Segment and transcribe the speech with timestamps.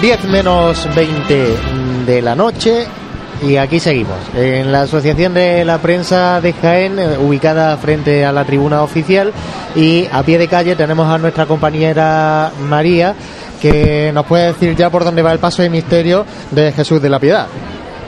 [0.00, 1.56] 10 menos 20
[2.06, 2.86] de la noche
[3.46, 8.32] y aquí seguimos, en la Asociación de la Prensa de Jaén, eh, ubicada frente a
[8.32, 9.32] la tribuna oficial
[9.74, 13.14] y a pie de calle tenemos a nuestra compañera María
[13.60, 17.10] que nos puede decir ya por dónde va el paso de misterio de Jesús de
[17.10, 17.46] la Piedad.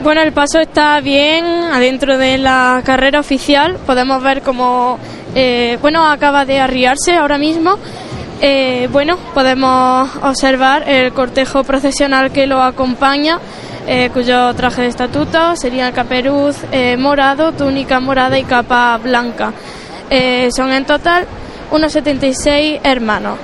[0.02, 3.77] Bueno, el paso está bien adentro de la carrera oficial.
[3.86, 4.98] Podemos ver cómo,
[5.34, 7.78] eh, bueno, acaba de arriarse ahora mismo.
[8.45, 13.38] Eh, bueno, podemos observar el cortejo procesional que lo acompaña
[13.87, 19.52] eh, cuyo traje de estatuto sería el caperuz eh, morado, túnica morada y capa blanca.
[20.09, 21.27] Eh, son en total
[21.73, 23.38] unos 76 hermanos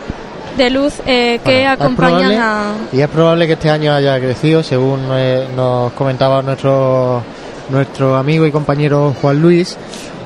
[0.57, 2.73] de luz que acompañan a...
[2.93, 5.09] Y es probable que este año haya crecido, según
[5.57, 7.23] nos comentaba nuestro,
[7.71, 9.77] nuestro amigo y compañero Juan Luis.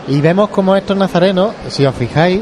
[0.09, 2.41] Y vemos como estos nazarenos, si os fijáis,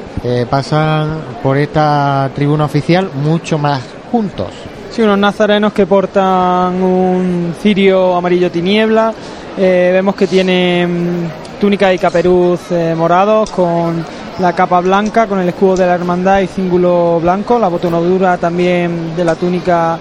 [0.49, 4.49] pasan por esta tribuna oficial mucho más juntos.
[4.91, 9.15] Sí, unos nazarenos que portan un cirio amarillo tiniebla.
[9.57, 11.31] Eh, vemos que tienen
[11.61, 14.05] túnica y caperuz eh, morados con
[14.41, 17.57] la capa blanca, con el escudo de la hermandad y cíngulo blanco.
[17.59, 19.97] La botonadura también de la túnica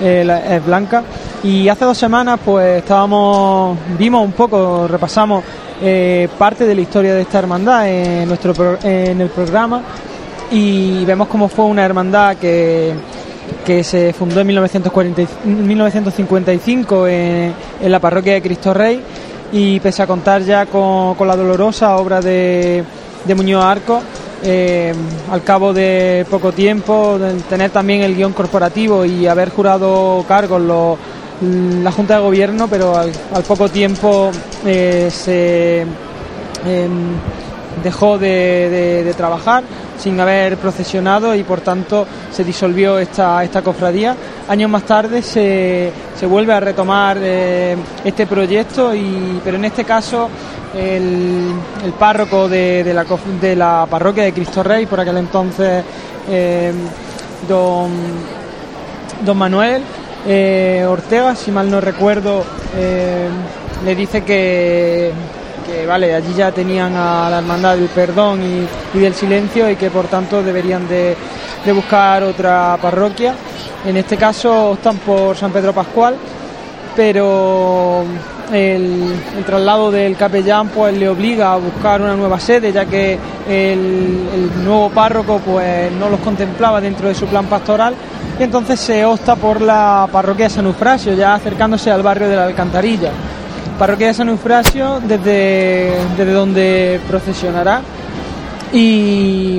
[0.00, 1.02] eh, es blanca.
[1.42, 5.44] Y hace dos semanas, pues estábamos, vimos un poco, repasamos
[6.38, 9.82] parte de la historia de esta hermandad en, nuestro, en el programa.
[10.50, 12.94] Y vemos cómo fue una hermandad que
[13.64, 17.54] que se fundó en 1955 en,
[17.86, 19.02] la parroquia de Cristo Rey.
[19.52, 22.84] Y pese a contar ya con, la dolorosa obra de,
[23.34, 24.00] Muñoz Arco,
[24.42, 24.92] eh,
[25.30, 30.62] al cabo de poco tiempo, tener también el guion corporativo y haber jurado cargos
[31.40, 33.12] la Junta de Gobierno, pero al,
[33.46, 34.30] poco tiempo
[34.64, 35.88] eh, se em,
[37.82, 39.64] dejó de trabajar
[40.00, 44.16] sin haber procesionado y por tanto se disolvió esta, esta cofradía.
[44.48, 49.84] Años más tarde se, se vuelve a retomar eh, este proyecto, y, pero en este
[49.84, 50.28] caso
[50.74, 51.52] el,
[51.84, 53.04] el párroco de, de, la,
[53.40, 55.84] de la parroquia de Cristo Rey, por aquel entonces
[56.30, 56.72] eh,
[57.46, 57.90] don,
[59.24, 59.82] don Manuel
[60.26, 62.44] eh, Ortega, si mal no recuerdo,
[63.84, 65.12] le dice que
[65.86, 70.06] vale, allí ya tenían a la hermandad del perdón y, del silencio y que por
[70.06, 71.16] tanto deberían de,
[71.74, 73.34] buscar otra parroquia.
[73.84, 76.16] En este caso optan por San Pedro Pascual,
[76.96, 78.04] pero
[78.52, 79.14] el,
[79.46, 83.18] traslado del capellán pues le obliga a buscar una nueva sede ya que
[83.48, 87.94] el, nuevo párroco pues no los contemplaba dentro de su plan pastoral
[88.38, 92.36] y entonces se opta por la parroquia de San Eufrasio ya acercándose al barrio de
[92.36, 93.10] la Alcantarilla
[93.80, 97.80] parroquia de San Eufrasio, desde, desde donde procesionará.
[98.74, 99.58] Y,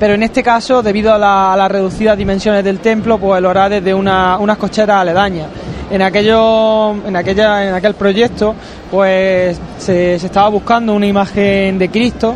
[0.00, 3.92] pero en este caso, debido a, las reducidas dimensiones del templo, pues lo hará desde
[3.92, 5.48] una, unas cocheras aledañas.
[5.90, 8.54] En, aquello, en, aquella, en aquel proyecto,
[8.90, 12.34] pues se, estaba buscando una imagen de Cristo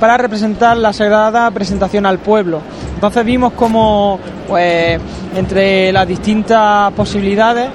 [0.00, 2.60] para representar la sagrada presentación al pueblo.
[2.94, 5.00] Entonces vimos como, pues,
[5.36, 7.70] entre las distintas posibilidades,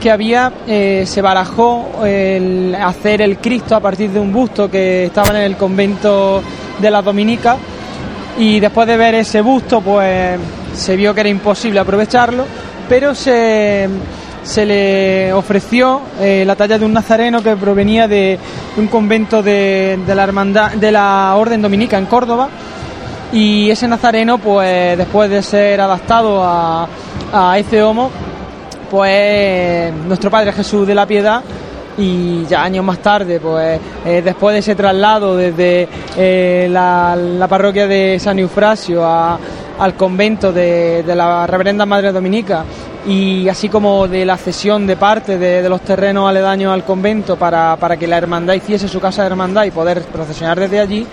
[0.00, 5.06] que había, eh, se barajó el hacer el Cristo a partir de un busto que
[5.06, 6.42] estaba en el convento
[6.78, 7.56] de la Dominica
[8.38, 10.38] y después de ver ese busto pues
[10.74, 12.44] se vio que era imposible aprovecharlo,
[12.88, 13.88] pero se,
[14.48, 18.38] se le ofreció eh, la talla de un nazareno que provenía de
[18.76, 22.48] un convento de, la hermandad de la Orden Dominica en Córdoba.
[23.30, 26.88] Y ese nazareno pues después de ser adaptado a,
[27.32, 28.10] a ese homo
[28.90, 31.42] pues nuestro Padre Jesús de la Piedad
[31.98, 37.86] y ya años más tarde, pues eh, después de ese traslado desde eh, la, parroquia
[37.86, 42.64] de San Eufrasio al convento de, la Reverenda Madre Dominica
[43.06, 47.76] y así como de la cesión de parte de, los terrenos aledaños al convento para,
[47.98, 51.06] que la hermandad hiciese su casa de hermandad y poder procesionar desde allí,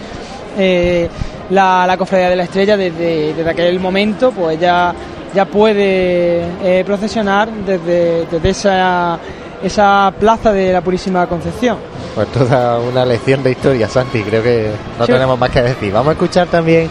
[0.58, 1.10] eh,
[1.50, 4.94] la, la, Cofradía de la Estrella desde, desde aquel momento pues ya
[5.36, 9.20] ya puede eh, procesionar desde, esa,
[9.62, 11.78] esa plaza de la Purísima Concepción.
[12.16, 15.92] Pues toda una lección de historia, Santi, creo que no tenemos más que decir.
[15.92, 16.90] Vamos a escuchar también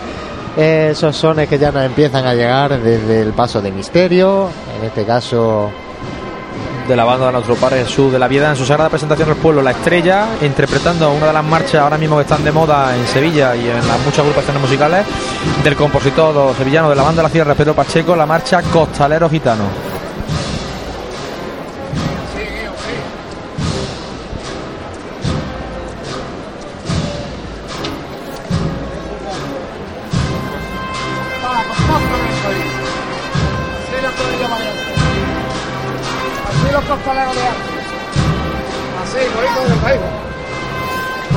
[0.56, 4.48] esos sones que ya nos empiezan a llegar desde el paso de misterio,
[4.78, 5.70] en este caso
[6.86, 9.36] de la banda de nuestro Padre Jesús de la Vida en su sagrada presentación al
[9.36, 13.06] pueblo, La Estrella, interpretando una de las marchas ahora mismo que están de moda en
[13.06, 15.06] Sevilla y en las muchas agrupaciones musicales
[15.62, 19.93] del compositor sevillano de la banda de la Sierra, Pedro Pacheco, la marcha Costalero Gitano.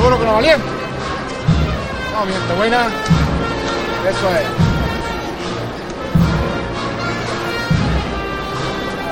[0.02, 0.66] Duro que no valiente.
[2.14, 2.86] No, mi buena.
[4.08, 4.46] Eso es.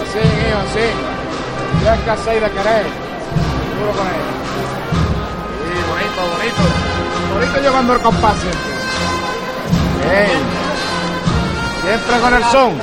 [0.00, 0.86] Así, hijo, así.
[1.84, 2.86] Ya es casi de querer.
[3.78, 4.22] Duro con él.
[5.62, 6.62] Sí, bonito, bonito.
[7.34, 8.72] Bonito llevando el compás siempre.
[10.08, 10.40] Bien.
[11.82, 12.80] Siempre con el son.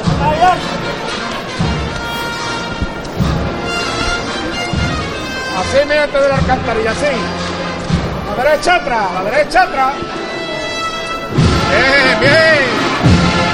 [5.58, 7.43] Así, métete de la alcantarilla, así.
[8.36, 9.94] La derecha atrás, la derecha atrás.
[11.70, 12.64] Bien, bien.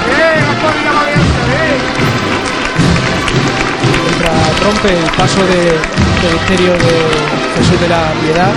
[0.06, 1.80] Bien, corrida valiente, bien.
[4.04, 5.60] Mientras rompe el paso de,
[6.22, 6.94] del misterio de
[7.56, 8.52] Jesús de la Piedad,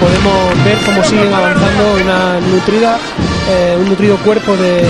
[0.00, 2.98] podemos ver cómo siguen avanzando una nutrida,
[3.48, 4.84] eh, un nutrido cuerpo de,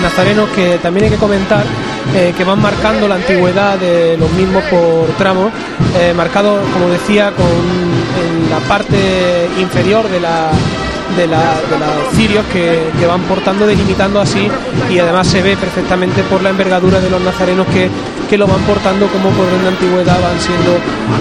[0.00, 1.64] nazarenos que también hay que comentar
[2.14, 5.52] eh, que van marcando la antigüedad de los mismos por tramos,
[5.98, 7.91] eh, marcado, como decía, con
[8.52, 10.50] la parte inferior de la
[11.16, 14.48] de, la, los cirios que, que van portando, delimitando así
[14.90, 17.88] y además se ve perfectamente por la envergadura de los nazarenos que,
[18.32, 20.78] que lo van portando como por orden de antigüedad van siendo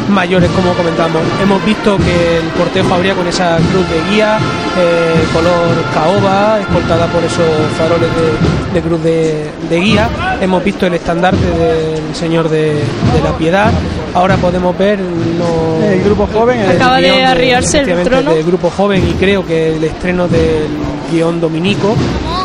[0.09, 1.21] mayores como comentamos.
[1.43, 4.37] Hemos visto que el cortejo habría con esa cruz de guía,
[4.79, 7.45] eh, color caoba, escoltada por esos
[7.77, 10.09] faroles de, de cruz de, de guía.
[10.39, 13.73] Hemos visto el estandarte del Señor de, de la Piedad.
[14.13, 18.33] Ahora podemos ver no, El grupo joven, el Acaba de arriarse el trono.
[18.33, 20.67] del grupo joven y creo que el estreno del
[21.11, 21.93] guion dominico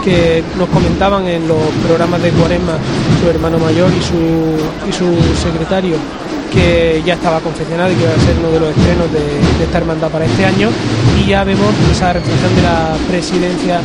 [0.06, 2.78] que nos comentaban en los programas de Cuaresma
[3.20, 5.96] su hermano mayor y su, y su secretario
[6.52, 9.64] que ya estaba confeccionado y que iba a ser uno de los estrenos de, de
[9.64, 10.70] esta hermandad para este año.
[11.20, 13.80] Y ya vemos esa representación de la presidencia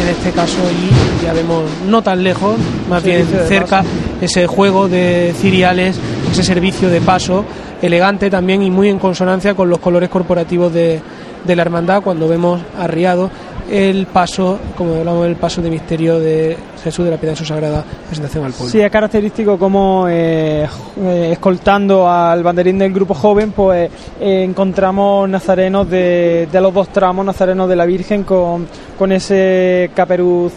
[0.00, 2.56] en este caso y ya vemos no tan lejos,
[2.88, 3.84] más bien cerca
[4.22, 6.00] ese juego de ciriales,
[6.32, 7.44] ese servicio de paso
[7.82, 11.02] elegante también y muy en consonancia con los colores corporativos de,
[11.46, 13.30] de la hermandad cuando vemos arriado
[13.70, 17.44] el paso, como hablamos del paso de misterio de Jesús de la Piedad en su
[17.44, 18.70] sagrada presentación al pueblo.
[18.70, 20.68] Sí, es característico como eh,
[21.00, 23.90] eh, escoltando al banderín del grupo joven, pues
[24.20, 28.66] eh, encontramos nazarenos de, de los dos tramos, nazarenos de la Virgen con,
[28.98, 30.52] con ese caperuz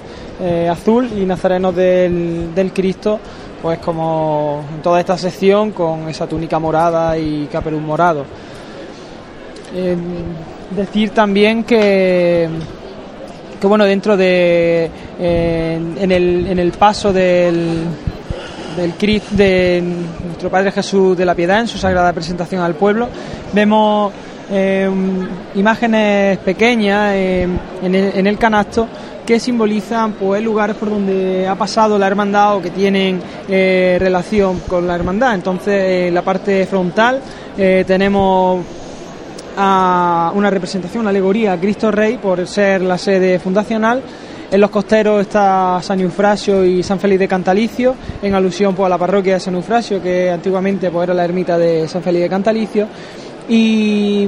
[0.71, 3.19] azul y nazarenos del, del Cristo,
[3.61, 8.23] pues como en toda esta sección con esa túnica morada y caperuz morado.
[10.71, 12.47] Decir también que
[13.59, 14.89] que bueno dentro de
[15.19, 17.83] en, el, en el paso del
[18.77, 18.93] del
[19.31, 19.83] de
[20.25, 23.09] nuestro Padre Jesús de la Piedad en su sagrada presentación al pueblo
[23.53, 24.13] vemos
[24.51, 24.89] eh,
[25.55, 27.47] imágenes pequeñas eh,
[27.83, 28.87] en, el, canasto
[29.23, 34.59] que simbolizan pues lugares por donde ha pasado la hermandad o que tienen eh, relación
[34.61, 35.35] con la hermandad.
[35.35, 37.21] Entonces en la parte frontal
[37.55, 38.65] tenemos
[39.61, 44.01] a una representación, una alegoría a Cristo Rey por ser la sede fundacional.
[44.49, 48.89] En los costeros está San Eufrasio y San Félix de Cantalicio, en alusión pues, a
[48.89, 52.29] la parroquia de San Eufrasio, que antiguamente pues, era la ermita de San Félix de
[52.29, 52.87] Cantalicio.
[53.49, 54.27] Y,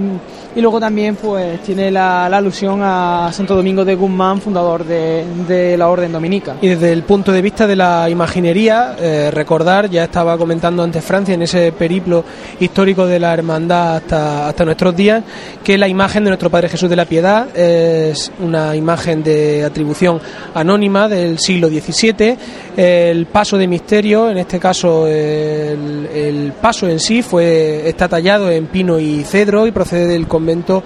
[0.55, 5.77] y luego también pues tiene la, alusión a Santo Domingo de Guzmán, fundador de, de
[5.77, 6.55] la Orden Dominica.
[6.62, 11.03] Y desde el punto de vista de la imaginería, eh, recordar, ya estaba comentando antes
[11.03, 12.24] Francia, en ese periplo
[12.60, 15.24] histórico de la hermandad hasta, hasta nuestros días,
[15.63, 20.20] que la imagen de nuestro Padre Jesús de la Piedad es una imagen de atribución
[20.53, 22.38] anónima del siglo XVII.
[22.75, 28.50] El paso de misterio, en este caso el, el paso en sí, fue está tallado
[28.50, 30.81] en pino y cedro y procede del convento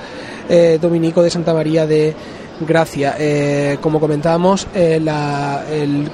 [0.50, 2.14] eh, dominico de Santa María de
[2.60, 3.16] Gracia.
[3.20, 5.64] Eh, como comentábamos, eh, la,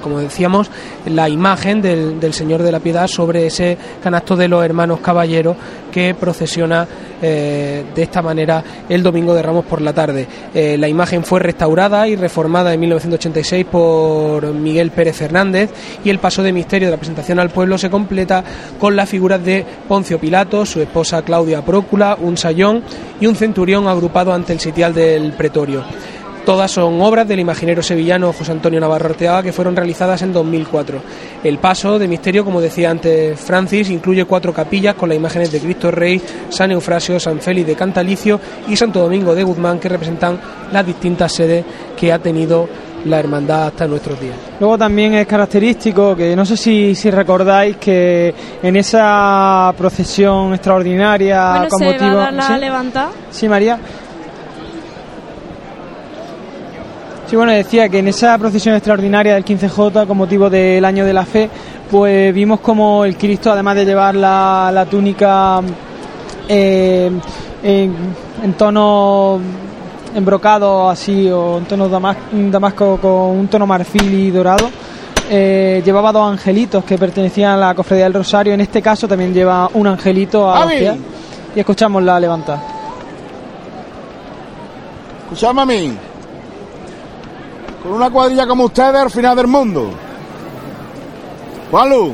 [0.00, 0.70] como decíamos,
[1.06, 5.56] la imagen del, del Señor de la Piedad sobre ese canasto de los hermanos caballeros
[5.92, 6.88] que procesiona
[7.24, 10.26] eh, de esta manera el domingo de Ramos por la tarde.
[10.52, 15.70] Eh, la imagen fue restaurada y reformada en 1986 por Miguel Pérez Fernández
[16.04, 18.42] y el paso de misterio de la presentación al pueblo se completa
[18.80, 22.82] con las figuras de Poncio Pilato, su esposa Claudia Prócula, un sayón
[23.20, 25.84] y un centurión agrupado ante el sitial del pretorio.
[26.44, 31.00] Todas son obras del imaginero sevillano José Antonio Navarro Arteaga que fueron realizadas en 2004.
[31.44, 35.60] El paso de misterio, como decía antes Francis, incluye cuatro capillas con las imágenes de
[35.60, 40.38] Cristo Rey, San Eufrasio, San Félix de Cantalicio y Santo Domingo de Guzmán que representan
[40.72, 41.64] las distintas sedes
[41.96, 42.68] que ha tenido
[43.04, 44.34] la hermandad hasta nuestros días.
[44.60, 48.32] Luego también es característico que no sé si, si recordáis que
[48.62, 52.04] en esa procesión extraordinaria Bueno, con se motivo.
[52.16, 52.54] va a dar la ¿Sí?
[52.60, 53.10] levantada.
[53.30, 53.78] Sí, María.
[57.32, 61.14] Sí, bueno, decía que en esa procesión extraordinaria del 15J con motivo del Año de
[61.14, 61.48] la Fe,
[61.90, 65.62] pues vimos como el Cristo, además de llevar la, la túnica
[66.46, 67.10] eh,
[67.62, 67.94] en,
[68.44, 69.40] en tono
[70.14, 72.18] embrocado así o en tono damas-
[72.50, 74.68] damasco con un tono marfil y dorado,
[75.30, 78.52] eh, llevaba dos angelitos que pertenecían a la cofradía del Rosario.
[78.52, 80.96] En este caso también lleva un angelito a pies.
[81.56, 82.60] Y escuchamos la levanta.
[85.24, 85.96] Escuchadme a mí.
[87.82, 89.90] Con una cuadrilla como ustedes al final del mundo.
[91.70, 92.12] Juanlu,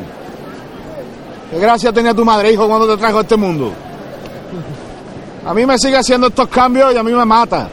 [1.50, 3.72] qué gracia tenía tu madre, hijo, cuando te trajo a este mundo.
[5.44, 7.68] A mí me sigue haciendo estos cambios y a mí me mata.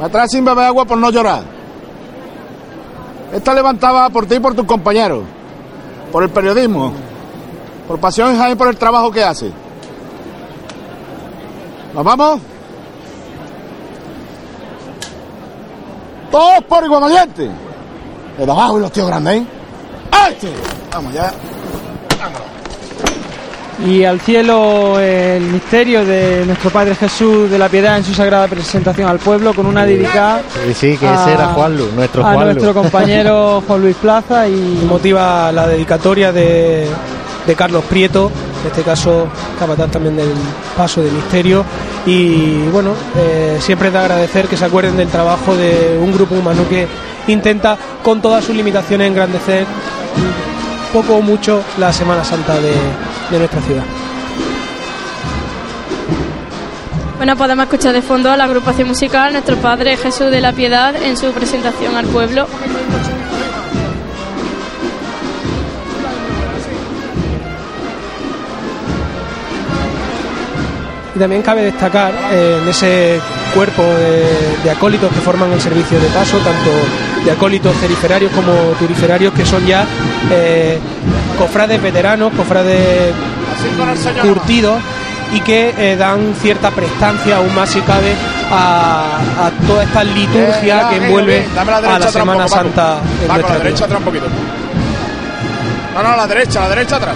[0.00, 1.42] Me trae sin beber agua por no llorar.
[3.32, 5.22] Esta levantaba por ti y por tus compañeros.
[6.10, 6.92] Por el periodismo.
[7.86, 9.50] Por pasión Jaén por el trabajo que hace.
[11.94, 12.40] ¿Nos vamos?
[16.32, 17.48] Todos por igual valiente.
[18.38, 19.46] Los de abajo y los tíos grandes, ¿eh?
[20.30, 20.48] ¡Este!
[20.92, 21.32] Vamos ya.
[23.86, 28.46] Y al cielo el misterio de nuestro Padre Jesús de la Piedad en su sagrada
[28.46, 32.52] presentación al pueblo con una dedicada Sí, sí, que ese era Juanlu, nuestro a Juanlu.
[32.52, 36.86] nuestro compañero Juan Luis Plaza y motiva la dedicatoria de,
[37.44, 38.30] de Carlos Prieto,
[38.62, 39.28] en este caso
[39.58, 40.30] capataz también del
[40.76, 41.64] Paso de Misterio.
[42.06, 46.34] Y bueno, eh, siempre es de agradecer que se acuerden del trabajo de un grupo
[46.34, 46.86] humano que
[47.26, 49.66] intenta, con todas sus limitaciones, engrandecer
[50.92, 52.74] poco o mucho la Semana Santa de,
[53.30, 53.84] de nuestra ciudad.
[57.16, 60.94] Bueno, podemos escuchar de fondo a la agrupación musical Nuestro Padre Jesús de la Piedad
[60.96, 62.48] en su presentación al pueblo.
[71.14, 73.20] Y también cabe destacar eh, en ese
[73.54, 74.24] cuerpo de,
[74.64, 76.70] de acólitos que forman el servicio de paso, tanto
[77.24, 79.84] de acólitos ceriferarios como turiferarios, que son ya
[80.30, 80.78] eh,
[81.38, 83.12] cofrades veteranos, cofrades
[84.22, 84.80] curtidos
[85.34, 88.14] y que eh, dan cierta prestancia, aún más si cabe,
[88.50, 91.46] a, a toda esta liturgia que envuelve
[91.86, 94.26] a la Semana Santa en nuestra la derecha atrás un poquito.
[95.94, 97.14] No, no, la derecha, la derecha atrás.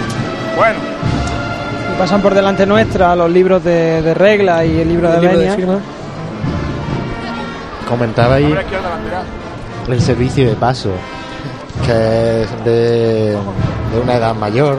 [0.57, 0.79] Bueno,
[1.99, 5.51] pasan por delante nuestra los libros de, de regla y el libro de libro de
[5.53, 5.79] firma.
[7.89, 8.55] Comentaba ahí
[9.89, 10.91] el servicio de paso,
[11.87, 14.79] que es de, de una edad mayor,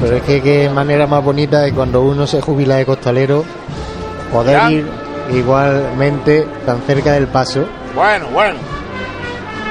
[0.00, 3.44] pero es que qué manera más bonita de cuando uno se jubila de costalero
[4.32, 4.70] poder Ya.
[4.70, 4.86] ir
[5.34, 8.54] igualmente tan cerca del paso, Bueno, bueno.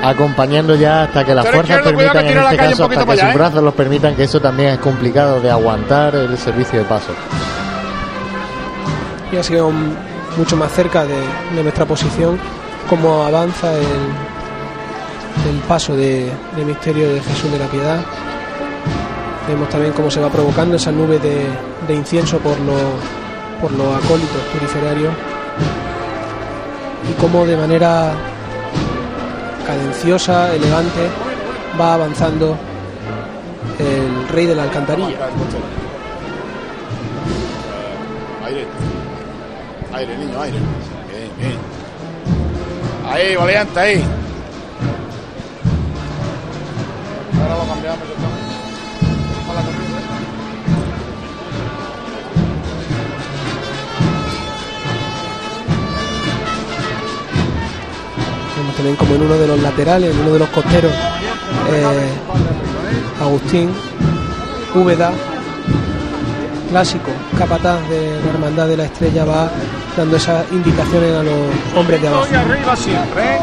[0.09, 3.21] Acompañando ya hasta que las fuerzas izquierdo, permitan, que en este caso, hasta que allá,
[3.25, 3.37] sus ¿eh?
[3.37, 7.11] brazos los permitan, que eso también es complicado de aguantar el servicio de paso.
[9.31, 9.71] y ha sido
[10.37, 11.15] mucho más cerca de,
[11.55, 12.37] de nuestra posición
[12.89, 13.81] cómo avanza el,
[15.49, 17.99] el paso de, de misterio de Jesús de la Piedad.
[19.47, 21.45] Vemos también cómo se va provocando esa nube de,
[21.87, 22.81] de incienso por los,
[23.61, 25.13] por los acólitos turiferarios
[27.09, 28.11] y cómo de manera
[29.95, 31.09] cadenciosa, elegante,
[31.79, 32.57] va avanzando
[33.79, 35.07] el rey de la alcantarilla.
[38.45, 38.67] Aire.
[39.93, 40.57] Aire, niño, aire.
[41.39, 41.57] Bien.
[43.09, 44.03] Ahí, valiente, ahí.
[47.41, 48.34] Ahora lo cambiamos.
[58.75, 62.09] También como en uno de los laterales, en uno de los costeros, eh,
[63.21, 63.69] Agustín,
[64.73, 65.11] Úbeda,
[66.69, 69.49] clásico, capataz de la Hermandad de la Estrella, va
[69.95, 71.33] dando esas indicaciones a los
[71.75, 72.25] hombres de abajo.
[72.25, 73.39] Arriba siempre, ¿eh?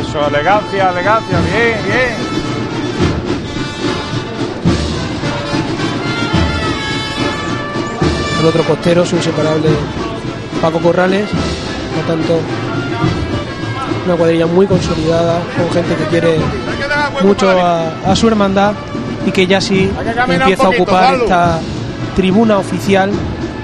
[0.00, 2.42] Eso, elegancia, elegancia, bien, bien.
[8.40, 9.68] El otro costero, su inseparable
[10.60, 11.28] Paco Corrales,
[11.94, 12.40] por tanto,
[14.04, 16.38] una cuadrilla muy consolidada, con gente que quiere
[17.22, 18.74] mucho a, a su hermandad
[19.26, 19.90] y que ya sí
[20.28, 21.60] empieza a ocupar esta
[22.16, 23.10] tribuna oficial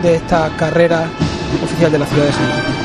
[0.02, 1.06] de esta carrera
[1.62, 2.77] oficial de la ciudad de Jaén.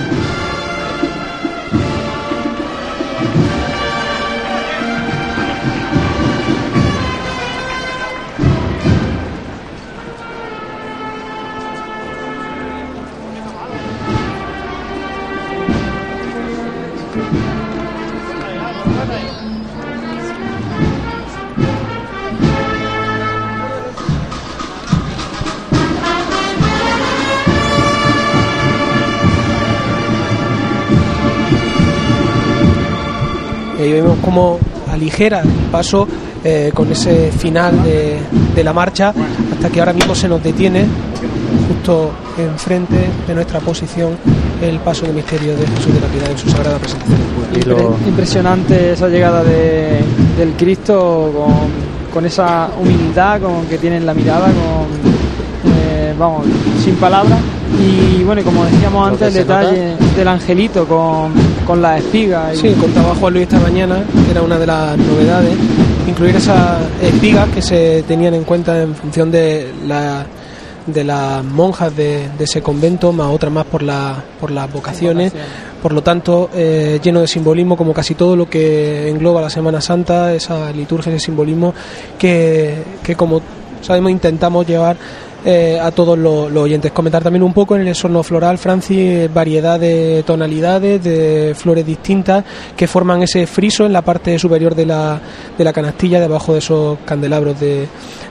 [34.24, 34.60] Cómo
[34.92, 36.08] aligera el paso
[36.44, 38.18] eh, con ese final de,
[38.56, 39.14] de la marcha
[39.54, 40.86] hasta que ahora mismo se nos detiene
[41.68, 44.12] justo enfrente de nuestra posición
[44.62, 47.18] el paso de misterio de Jesús de la Piedad en su sagrada presentación.
[47.54, 50.00] Impre- Impresionante esa llegada de,
[50.38, 51.54] del Cristo con,
[52.14, 56.46] con esa humildad con que tiene en la mirada, con eh, vamos,
[56.84, 57.40] sin palabras.
[57.80, 61.34] Y bueno, como decíamos antes, el detalle del angelito con,
[61.66, 62.56] con las espigas.
[62.56, 65.54] y- Sí, contaba Juan Luis esta mañana, que era una de las novedades,
[66.08, 70.26] incluir esas espigas que se tenían en cuenta en función de la
[70.86, 75.32] de las monjas de, de ese convento, más otras más por, la, por las vocaciones.
[75.82, 79.80] Por lo tanto, eh, lleno de simbolismo, como casi todo lo que engloba la Semana
[79.80, 81.74] Santa, esa liturgia, ese simbolismo
[82.20, 83.42] que, que como
[83.82, 84.98] sabemos intentamos llevar
[85.46, 86.92] eh, a todos los, oyentes.
[86.92, 92.44] Comentar también un poco en el exorno floral, Francis, variedad de tonalidades, de flores distintas
[92.76, 95.20] que forman ese friso en la parte superior de la,
[95.58, 97.88] de la canastilla, debajo de esos candelabros de,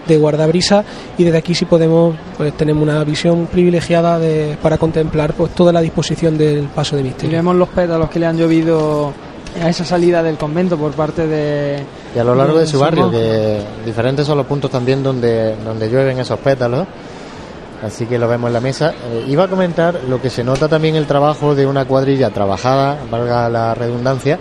[0.07, 0.85] de guardabrisa.
[1.19, 5.73] Y desde aquí, si podemos, pues tenemos una visión privilegiada de, para contemplar pues toda
[5.73, 7.37] la disposición del paso de y misterio.
[7.37, 9.13] vemos los pétalos que le han llovido
[9.63, 11.83] a esa salida del convento por parte de,
[12.15, 15.89] Y a lo largo de su barrio, que diferentes son los puntos también donde, donde
[15.89, 16.87] llueven esos pétalos.
[17.83, 18.95] Así que lo vemos en la mesa.
[19.11, 22.99] Eh, iba a comentar lo que se nota también el trabajo de una cuadrilla trabajada,
[23.11, 24.39] valga la redundancia,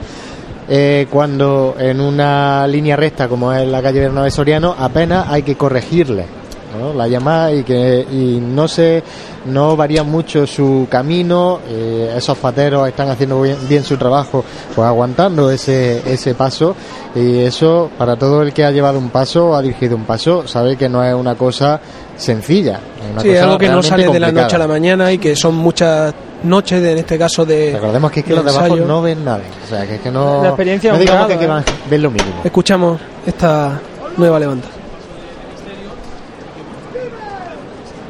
[0.69, 5.55] eh, cuando en una línea recta como es la calle Bernabé Soriano apenas hay que
[5.55, 6.40] corregirle
[6.79, 6.93] ¿no?
[6.93, 9.03] la llamada y que y no se
[9.45, 14.43] no varía mucho su camino eh, esos pateros están haciendo bien, bien su trabajo
[14.75, 16.75] pues aguantando ese ese paso
[17.15, 20.47] y eso para todo el que ha llevado un paso o ha dirigido un paso
[20.47, 21.79] sabe que no es una cosa
[22.17, 25.11] sencilla es una Sí, cosa algo que no sale de la noche a la mañana
[25.11, 27.71] y que son muchas noches, de, en este caso de.
[27.73, 30.09] recordemos que es que los de abajo no ven nada o sea que es que
[30.11, 31.47] no La experiencia no digamos grado, que, que ¿eh?
[31.47, 33.79] van- ven lo mínimo Escuchamos esta
[34.17, 34.67] nueva levanta.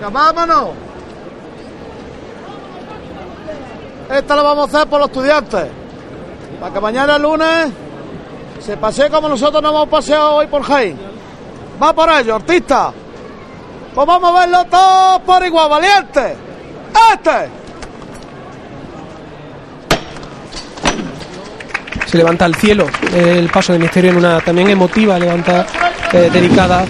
[0.10, 0.70] ¡Vámonos!
[4.10, 5.66] Esta la vamos a hacer por los estudiantes.
[6.60, 7.70] Para que mañana lunes
[8.60, 10.98] se pasee como nosotros nos hemos paseado hoy por Jaén.
[11.82, 12.92] Va por ello, artista.
[13.94, 16.36] Pues vamos a verlo todos por igual, valiente.
[17.14, 17.62] Este.
[22.06, 25.66] Se levanta al cielo el paso de misterio en una también emotiva levanta
[26.12, 26.86] eh, dedicada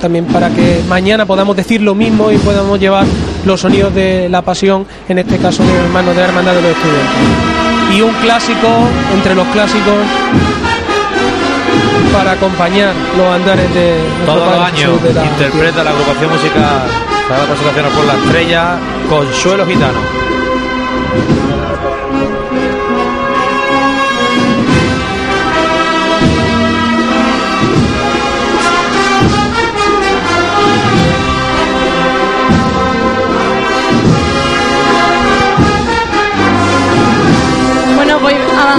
[0.00, 3.06] también para que mañana podamos decir lo mismo y podamos llevar
[3.44, 6.70] los sonidos de la pasión, en este caso de hermanos de la Hermandad de los
[6.70, 7.96] Estudiantes.
[7.96, 8.68] Y un clásico
[9.14, 9.94] entre los clásicos
[12.12, 13.94] para acompañar los andares de
[14.74, 16.82] Jesús de la interpreta la agrupación musical
[17.28, 19.98] para la presentación por la estrella Consuelo Gitano.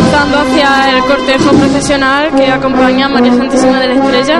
[0.07, 4.39] Hacia el cortejo profesional que acompaña a María Santísima de la Estrella.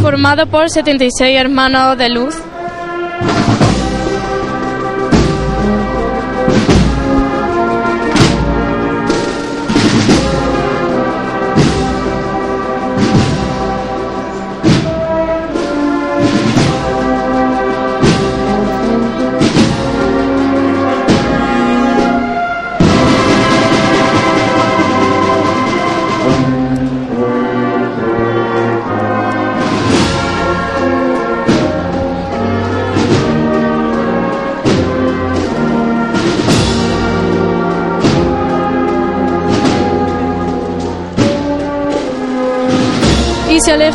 [0.00, 2.34] Formado por 76 hermanos de luz.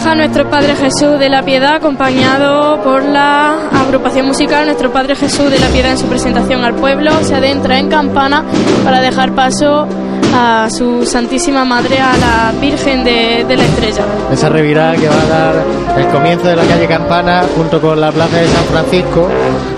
[0.03, 5.57] Nuestro Padre Jesús de la Piedad, acompañado por la agrupación musical Nuestro Padre Jesús de
[5.59, 7.11] la Piedad en su presentación al pueblo.
[7.23, 8.43] Se adentra en campana
[8.83, 9.87] para dejar paso
[10.33, 14.03] a su Santísima Madre, a la Virgen de, de la Estrella.
[14.31, 15.55] esa revirada que va a dar
[15.97, 19.27] el comienzo de la calle Campana junto con la plaza de San Francisco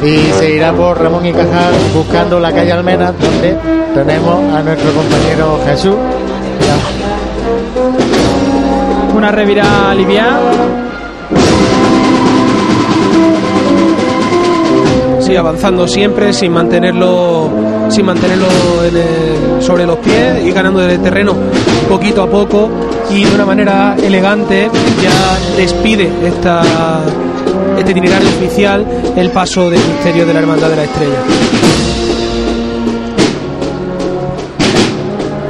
[0.01, 3.57] y se irá por Ramón y Cajal buscando la calle Almena donde
[3.93, 5.95] tenemos a nuestro compañero Jesús
[9.23, 10.51] una revirada liviana.
[15.21, 17.49] Sí, avanzando siempre sin mantenerlo
[17.89, 18.47] sin mantenerlo
[19.61, 21.35] sobre los pies y ganando de terreno
[21.87, 22.69] poquito a poco
[23.11, 24.69] y de una manera elegante
[25.01, 26.61] ya despide esta
[27.77, 31.19] este itinerario oficial el paso del misterio de la Hermandad de la Estrella.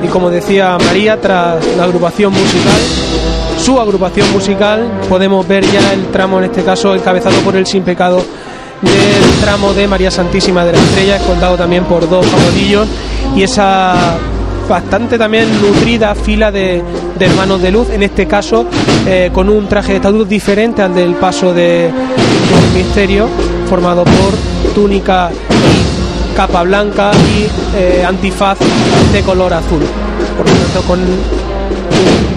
[0.03, 2.81] y como decía María, tras la agrupación musical,
[3.63, 7.83] su agrupación musical, podemos ver ya el tramo, en este caso encabezado por el Sin
[7.83, 12.89] Pecado del tramo de María Santísima de la Estrella, escoltado también por dos famosillos
[13.37, 14.17] y esa
[14.67, 16.83] bastante también nutrida fila de,
[17.17, 18.65] hermanos de luz, en este caso
[19.07, 21.89] eh, con un traje de estatus diferente al del paso de,
[22.75, 23.29] misterio,
[23.69, 28.57] formado por túnica y capa blanca y eh, antifaz
[29.13, 29.83] de color azul.
[30.37, 30.99] Por lo tanto, con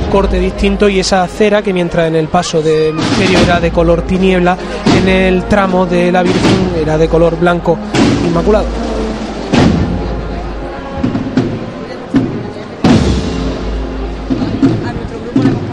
[0.06, 4.02] corte distinto y esa cera que mientras en el paso del misterio era de color
[4.02, 4.56] tiniebla,
[4.98, 7.78] en el tramo de la Virgen era de color blanco
[8.26, 8.66] inmaculado.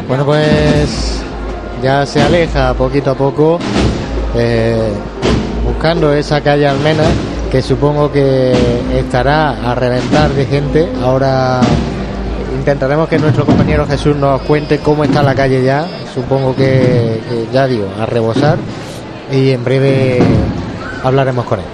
[0.07, 1.21] Bueno, pues
[1.81, 3.57] ya se aleja poquito a poco,
[4.35, 4.91] eh,
[5.65, 7.03] buscando esa calle Almena,
[7.51, 8.53] que supongo que
[8.95, 10.87] estará a reventar de gente.
[11.03, 11.61] Ahora
[12.63, 15.85] intentaremos que nuestro compañero Jesús nos cuente cómo está la calle ya.
[16.13, 17.19] Supongo que,
[17.51, 18.57] ya digo, a rebosar.
[19.29, 20.19] Y en breve
[21.03, 21.65] hablaremos con él.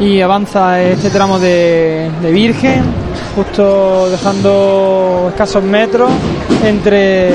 [0.00, 2.82] y avanza este tramo de Virgen,
[3.34, 6.10] justo dejando escasos metros
[6.64, 7.30] entre,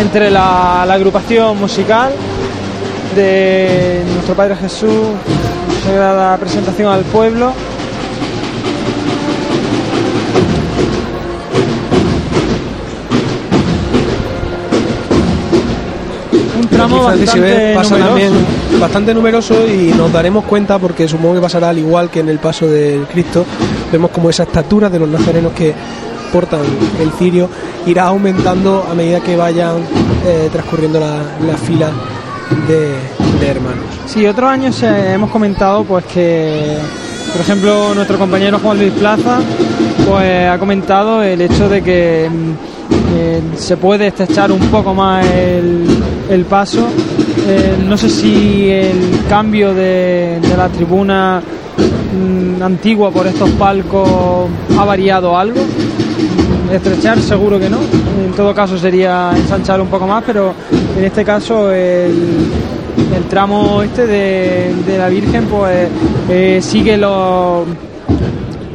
[0.00, 2.12] entre la, la agrupación musical
[3.14, 5.08] de nuestro Padre Jesús,
[5.92, 7.52] la presentación al pueblo.
[16.58, 18.08] Un tramo Aquí, Francis, si bastante ves, pasa numeroso.
[18.08, 22.28] también bastante numeroso y nos daremos cuenta porque supongo que pasará al igual que en
[22.28, 23.44] el paso del Cristo
[23.92, 25.72] vemos como esa estatura de los nazarenos que
[26.38, 27.48] el cirio
[27.86, 29.76] irá aumentando a medida que vayan
[30.26, 31.90] eh, transcurriendo la- las filas
[32.66, 32.88] de,
[33.40, 36.76] de hermanos Sí, otros años eh, hemos comentado pues que,
[37.32, 39.38] por ejemplo, nuestro compañero Juan Luis Plaza
[40.08, 42.50] pues ha comentado el hecho de que mm,
[43.16, 45.86] eh, se puede estrechar un poco más el,
[46.30, 46.86] el paso.
[47.46, 51.40] Eh, no sé si el cambio de, de la tribuna
[52.12, 54.48] mm, antigua por estos palcos
[54.78, 55.60] ha variado algo.
[56.72, 57.78] Estrechar seguro que no.
[58.24, 60.54] En todo caso sería ensanchar un poco más, pero
[60.96, 62.48] en este caso el,
[63.14, 65.88] el tramo este de, de la Virgen pues
[66.28, 67.66] eh, sigue los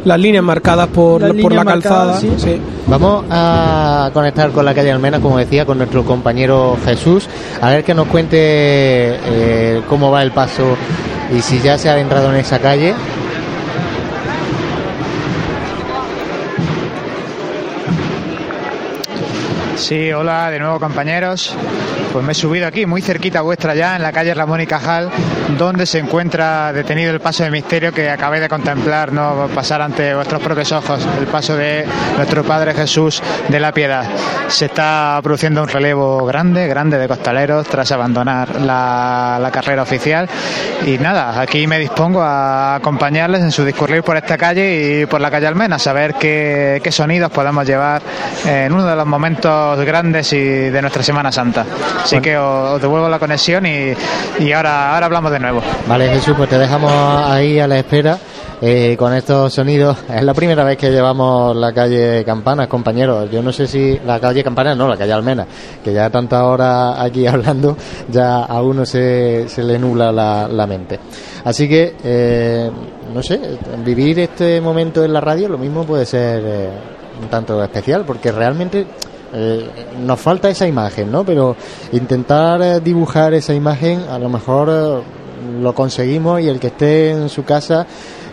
[0.06, 2.32] las líneas marcadas por, Las por la calzada marcadas, sí.
[2.38, 2.62] sí.
[2.88, 7.28] Vamos a conectar con la calle Almena, como decía, con nuestro compañero Jesús,
[7.62, 10.76] a ver que nos cuente eh, cómo va el paso
[11.38, 12.94] y si ya se ha adentrado en esa calle.
[19.90, 21.52] Sí, hola de nuevo compañeros.
[22.14, 25.10] Pues me he subido aquí, muy cerquita vuestra ya, en la calle Ramón y Cajal,
[25.58, 30.16] donde se encuentra detenido el paso de misterio que acabé de contemplar, no pasar ante
[30.16, 31.86] vuestros propios ojos, el paso de
[32.18, 34.06] nuestro Padre Jesús de la Piedad.
[34.48, 40.30] Se está produciendo un relevo grande, grande de costaleros tras abandonar la, carrera oficial.
[40.86, 45.22] Y nada, aquí me dispongo a acompañarles en su discurrir por esta calle y por
[45.22, 48.02] la calle Almena, a saber qué, qué sonidos podemos llevar
[48.46, 51.66] en uno de los momentos grandes y de nuestra Semana Santa.
[52.04, 53.94] Así que os, os devuelvo la conexión y,
[54.40, 55.62] y ahora, ahora hablamos de nuevo.
[55.88, 58.18] Vale, Jesús, pues te dejamos ahí a la espera
[58.62, 59.98] eh, con estos sonidos.
[60.14, 63.30] Es la primera vez que llevamos la calle Campanas, compañeros.
[63.32, 65.48] Yo no sé si la calle Campanas, no, la calle Almena,
[65.84, 67.78] que ya tanta hora aquí hablando,
[68.10, 71.00] ya a uno se, se le nubla la, la mente.
[71.46, 72.70] Así que, eh,
[73.14, 73.40] no sé,
[73.86, 76.70] vivir este momento en la radio lo mismo puede ser eh,
[77.22, 78.86] un tanto especial, porque realmente
[79.34, 81.24] eh, nos falta esa imagen, ¿no?
[81.24, 81.56] Pero
[81.92, 87.12] intentar eh, dibujar esa imagen, a lo mejor eh, lo conseguimos y el que esté
[87.12, 87.86] en su casa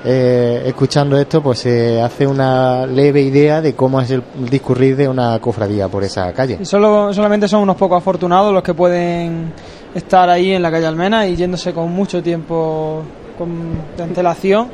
[0.08, 5.08] eh, escuchando esto, pues se hace una leve idea de cómo es el discurrir de
[5.08, 6.64] una cofradía por esa calle.
[6.64, 9.52] Solo, solamente son unos pocos afortunados los que pueden
[9.94, 13.02] estar ahí en la calle Almena y yéndose con mucho tiempo
[13.36, 13.48] con,
[13.96, 14.68] de antelación.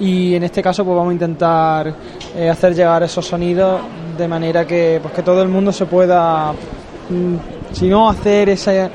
[0.00, 1.94] Y en este caso, pues vamos a intentar
[2.36, 3.80] eh, hacer llegar esos sonidos
[4.16, 8.90] de manera que, pues, que todo el mundo se pueda, mm, si no hacer esa,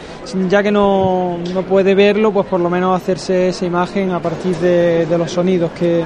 [0.49, 4.55] ya que no, no puede verlo, pues por lo menos hacerse esa imagen a partir
[4.57, 6.03] de, los sonidos que,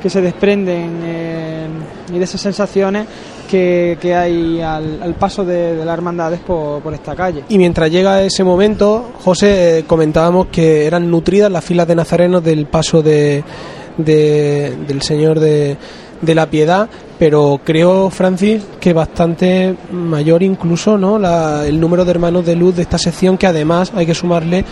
[0.00, 1.66] que se desprenden eh,
[2.12, 3.06] y de esas sensaciones
[3.48, 7.44] que, que hay al, al paso de, de las hermandades por, por esta calle.
[7.48, 12.42] Y mientras llega ese momento, José, eh, comentábamos que eran nutridas las filas de nazarenos
[12.42, 13.44] del paso de,
[13.96, 15.76] de- del Señor de,
[16.20, 21.18] de la Piedad, pero creo, Francis, que bastante mayor incluso ¿no?
[21.18, 24.64] La- el número de hermanos de luz de esta sección, que además hay que sumarle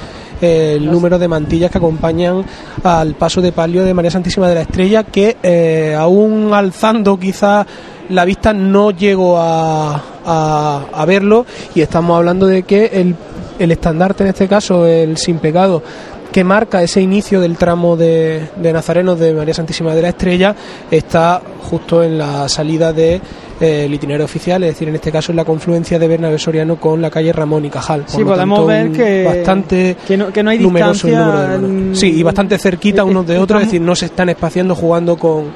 [0.42, 2.44] eh, el número de mantillas que acompañan
[2.82, 7.66] al paso de palio de María Santísima de la Estrella, que eh, aún alzando quizá
[8.08, 13.14] la vista no llego a, a- a verlo y estamos hablando de que el,
[13.58, 15.82] el estandarte en este caso, el sin pecado,
[16.32, 20.54] que marca ese inicio del tramo de, de Nazarenos de María Santísima de la Estrella
[20.90, 23.20] está justo en la salida de
[23.60, 26.76] eh, el itinerario oficial, es decir, en este caso en la confluencia de Bernabé Soriano
[26.76, 28.02] con la calle Ramón y Cajal.
[28.02, 31.18] Por Sí, podemos tanto, ver que- bastante que no- que no hay numeroso el distancia,
[31.18, 31.98] número de hermanos.
[31.98, 35.16] Sí, y bastante cerquita unos de eh, otros, es decir, no se están espaciando jugando
[35.16, 35.46] con,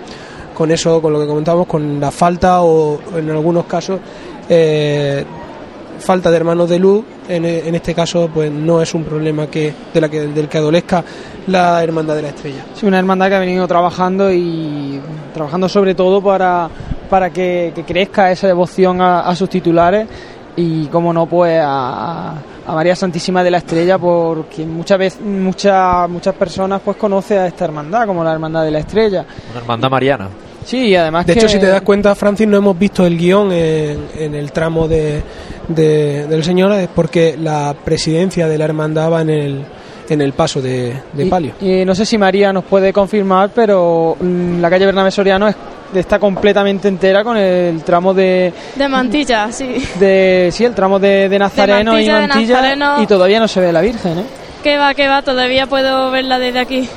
[0.55, 4.01] con eso, con lo que comentábamos, con la falta o en algunos casos
[4.49, 5.25] eh,
[6.05, 7.05] falta de hermanos de luz.
[7.29, 10.59] En, en este caso, pues no es un problema que, de la que, del que
[10.59, 11.03] adolezca
[11.47, 12.65] la Hermandad de la Estrella.
[12.75, 15.01] Sí, una hermandad que ha venido trabajando y
[15.33, 16.69] trabajando sobre todo para,
[17.09, 20.07] para que, que crezca esa devoción a, a sus titulares
[20.57, 22.35] y, como no, pues a,
[22.67, 27.47] a María Santísima de la Estrella, porque muchas veces muchas muchas personas pues conocen a
[27.47, 29.25] esta hermandad como la Hermandad de la Estrella.
[29.51, 30.29] Una hermandad mariana.
[30.65, 33.17] Sí, y además De que- hecho, si te das cuenta, Francis, no hemos visto el
[33.19, 35.23] guion en, en el tramo de,
[35.69, 39.65] de- del Señor, es porque la presidencia de la hermandad va en el,
[40.09, 41.53] en el paso de, de Y- palio.
[41.61, 45.57] Y, no sé si María nos puede confirmar, pero mm, la calle Bernabé Soriano es-
[45.95, 49.77] está completamente entera con el tramo de, De mantilla, sí.
[50.01, 53.03] de sí, el tramo de, de Nazareno Mantilla, y de Mantilla Nazareno.
[53.03, 54.25] y todavía no se ve la Virgen, ¿eh?
[54.63, 56.89] Que va, que va, todavía puedo verla desde aquí.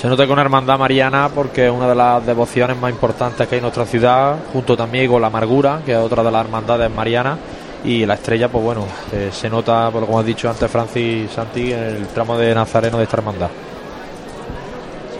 [0.00, 3.56] Se nota que una hermandad mariana porque es una de las devociones más importantes que
[3.56, 6.90] hay en nuestra ciudad, junto también con la amargura, que es otra de las hermandades
[6.90, 7.38] marianas,
[7.84, 11.30] y la estrella, pues bueno, eh, se nota, por lo como has dicho antes Francis
[11.30, 13.50] Santi, en el tramo de Nazareno de esta hermandad.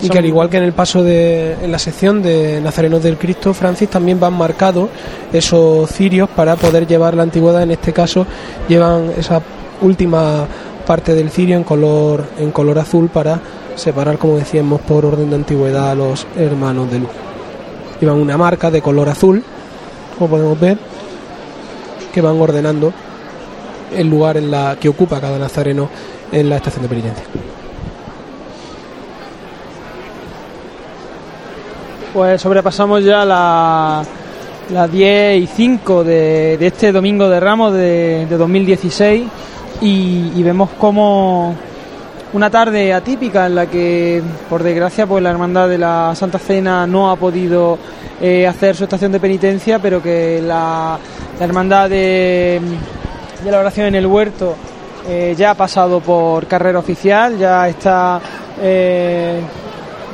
[0.00, 3.18] Y que al igual que en el paso de en la sección de Nazarenos del
[3.18, 4.88] Cristo, Francis también van marcados
[5.30, 7.64] esos cirios para poder llevar la antigüedad.
[7.64, 8.26] En este caso,
[8.66, 9.42] llevan esa
[9.82, 10.46] última
[10.86, 13.38] parte del cirio en color en color azul para
[13.76, 17.10] separar, como decíamos, por orden de antigüedad a los hermanos de luz.
[18.00, 19.42] Llevan una marca de color azul,
[20.18, 20.78] como podemos ver,
[22.12, 22.92] que van ordenando
[23.96, 25.88] el lugar en la que ocupa cada nazareno
[26.32, 27.24] en la estación de penitencia.
[32.12, 34.02] Pues sobrepasamos ya la-
[34.72, 39.24] las 10 y 5 de, de este domingo de Ramos de, de 2016
[39.80, 41.54] y, y vemos como
[42.32, 46.86] una tarde atípica en la que, por desgracia, pues la Hermandad de la Santa Cena
[46.86, 47.78] no ha podido
[48.20, 50.98] eh, hacer su estación de penitencia, pero que la,
[51.38, 52.60] la Hermandad de,
[53.44, 54.54] la Oración en el Huerto
[55.08, 58.20] eh, ya ha pasado por carrera oficial, ya está
[58.60, 59.40] eh,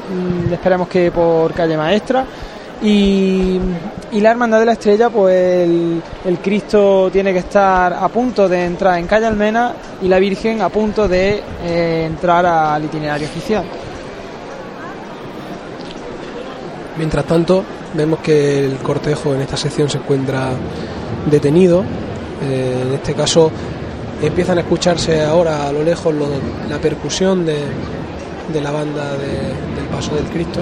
[0.09, 2.25] mm, esperemos que por calle maestra
[2.83, 3.59] y,
[4.13, 5.35] y la hermandad de la estrella pues
[6.25, 10.61] el, Cristo tiene que estar a punto de entrar en calle Almena y la Virgen
[10.63, 13.65] a punto de eh, entrar al itinerario oficial
[16.99, 17.63] Mientras tanto,
[17.95, 20.49] vemos que el cortejo en esta sección se encuentra
[21.31, 21.85] detenido.
[22.43, 23.51] Eh, en este caso,
[24.23, 26.15] empiezan a escucharse ahora a lo lejos
[26.71, 27.59] la percusión de,
[28.51, 30.61] de la banda de- del Paso del Cristo.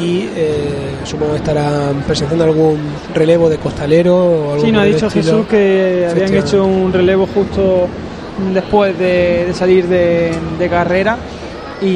[0.00, 2.78] Y eh, supongo que estarán presenciando algún
[3.14, 5.24] relevo de costalero o algo Sí, nos ha dicho estilo.
[5.24, 7.86] Jesús que habían hecho un relevo justo
[8.54, 11.18] después de, de salir de, de carrera
[11.82, 11.86] y,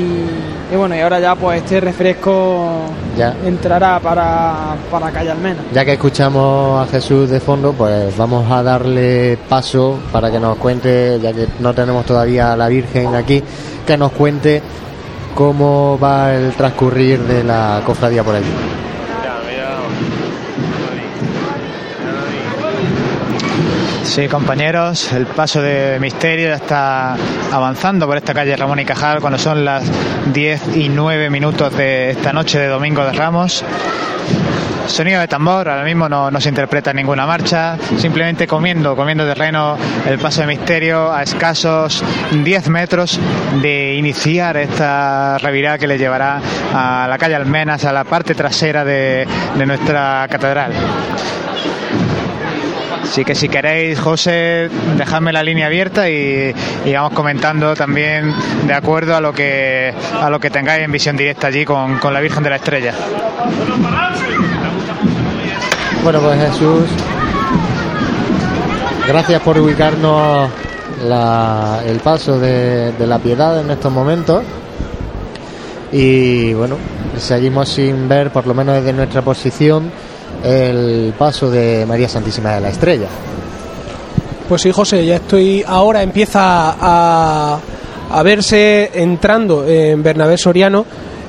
[0.73, 2.69] y bueno, y ahora ya pues este refresco
[3.17, 3.35] Ya.
[3.45, 5.61] entrará para, para calle Almena.
[5.73, 10.57] Ya que escuchamos a Jesús de fondo, pues vamos a darle paso para que nos
[10.57, 13.43] cuente, ya que no tenemos todavía a la Virgen aquí,
[13.87, 14.61] que nos cuente
[15.35, 18.51] cómo va el transcurrir de la cofradía por allí.
[24.05, 27.17] Sí, compañeros, el paso de misterio ya está
[27.51, 29.91] avanzando por esta calle Ramón y Cajal cuando son las
[30.33, 33.65] 10 y 9 minutos de esta noche de Domingo de Ramos.
[34.87, 39.77] Sonido de tambor, ahora mismo no, no se interpreta ninguna marcha, simplemente comiendo, comiendo terreno
[40.07, 43.19] el paso de misterio a escasos 10 metros
[43.63, 46.41] de iniciar esta revirada que le llevará
[46.73, 50.73] a la calle Almenas, a la parte trasera de, de nuestra catedral.
[53.03, 56.53] Así que si queréis, José, dejadme la línea abierta y,
[56.85, 58.35] y vamos comentando también
[58.67, 62.13] de acuerdo a lo que a lo que tengáis en visión directa allí con, con
[62.13, 62.93] la Virgen de la Estrella.
[66.05, 66.83] Bueno, pues Jesús,
[69.09, 70.51] gracias por ubicarnos
[71.87, 74.43] el paso de, la piedad en estos momentos.
[75.93, 76.77] Y bueno,
[77.17, 79.91] seguimos sin ver, por lo menos desde nuestra posición,
[80.45, 83.09] el paso de María Santísima de la Estrella.
[84.47, 85.65] Pues sí, José, ya estoy.
[85.67, 87.59] Ahora empieza a,
[88.23, 90.85] verse entrando en Bernabé Soriano.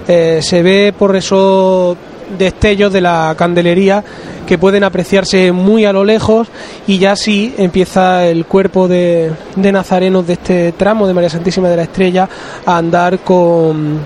[0.06, 1.96] Eh, se ve por esos
[2.38, 4.04] destellos de la candelería
[4.48, 6.48] que pueden apreciarse muy a lo lejos
[6.88, 11.70] y ya sí empieza el cuerpo de, de nazarenos de este tramo de María Santísima
[11.70, 12.28] de la Estrella
[12.66, 14.00] a andar con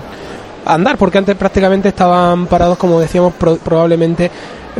[0.64, 4.30] a andar porque antes prácticamente estaban parados como decíamos pro- probablemente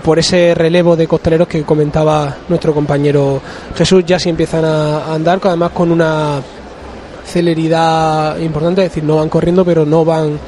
[0.05, 3.40] por ese relevo de costaleros que comentaba nuestro compañero
[3.76, 4.05] Jesús.
[4.07, 6.40] Ya sí empiezan a andar además con una
[7.24, 10.38] celeridad importante, es decir, no van corriendo, pero no van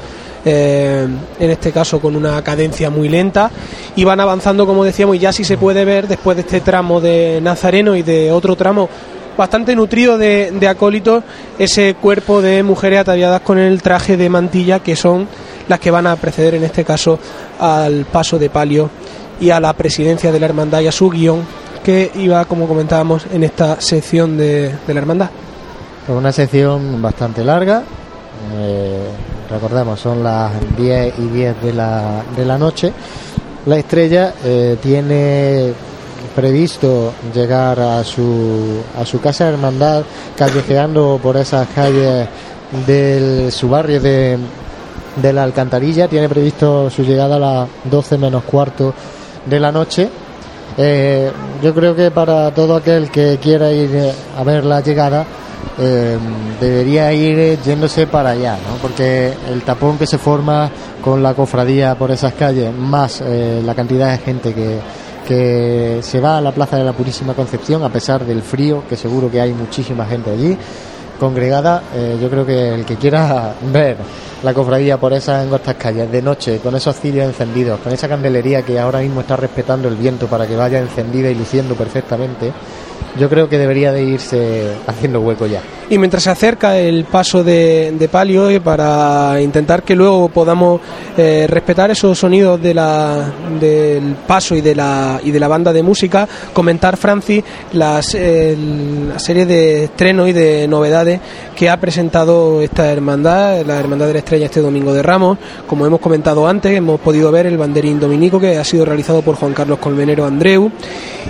[0.45, 1.07] eh,
[1.39, 3.49] en este caso con una cadencia muy lenta
[3.95, 6.99] y van avanzando, como decíamos, y ya sí se puede ver después de este tramo
[7.01, 8.89] de Nazareno y de otro tramo
[9.37, 11.23] bastante nutrido de, de acólitos,
[11.57, 15.27] ese cuerpo de mujeres ataviadas con el traje de mantilla que son
[15.67, 17.17] las que van a preceder en este caso
[17.59, 18.89] al paso de palio
[19.39, 21.41] y a la presidencia de la hermandad y a su guion
[21.83, 25.29] que iba, como comentábamos, en esta sección de, de la hermandad.
[26.07, 27.83] Una sección bastante larga.
[28.55, 29.07] Eh,
[29.49, 32.91] recordemos, son las 10 y 10 de la, de la noche.
[33.65, 35.73] La estrella eh, tiene
[36.35, 40.03] previsto llegar a su, a su casa de hermandad
[40.35, 42.27] callejeando por esas calles
[42.87, 44.37] de su barrio de,
[45.21, 46.07] de la Alcantarilla.
[46.07, 48.93] Tiene previsto su llegada a las 12 menos cuarto
[49.45, 50.09] de la noche.
[50.77, 55.25] Eh, yo creo que para todo aquel que quiera ir a ver la llegada,
[55.79, 56.17] eh,
[56.59, 58.77] debería ir eh, yéndose para allá, ¿no?
[58.81, 60.69] porque el tapón que se forma
[61.01, 64.79] con la cofradía por esas calles, más eh, la cantidad de gente que,
[65.27, 68.95] que se va a la Plaza de la Purísima Concepción, a pesar del frío, que
[68.95, 70.57] seguro que hay muchísima gente allí
[71.19, 73.97] congregada, eh, yo creo que el que quiera ver
[74.43, 78.61] la cofradía por esas angostas calles de noche, con esos cirios encendidos, con esa candelería
[78.63, 82.51] que ahora mismo está respetando el viento para que vaya encendida y luciendo perfectamente,
[83.19, 85.61] yo creo que debería de irse haciendo hueco ya.
[85.89, 90.81] Y mientras se acerca el paso de, de palio, eh, para intentar que luego podamos
[91.17, 95.71] eh, respetar esos sonidos de la, del paso y de, la, y de la banda
[95.73, 101.19] de música, comentar, Francis, las, el- la serie de estrenos y de novedades
[101.55, 105.37] que ha presentado esta hermandad, la Hermandad de la Estrella, este domingo de Ramos.
[105.67, 109.35] Como hemos comentado antes, hemos podido ver el banderín dominico que ha sido realizado por
[109.35, 110.71] Juan Carlos Colmenero Andreu.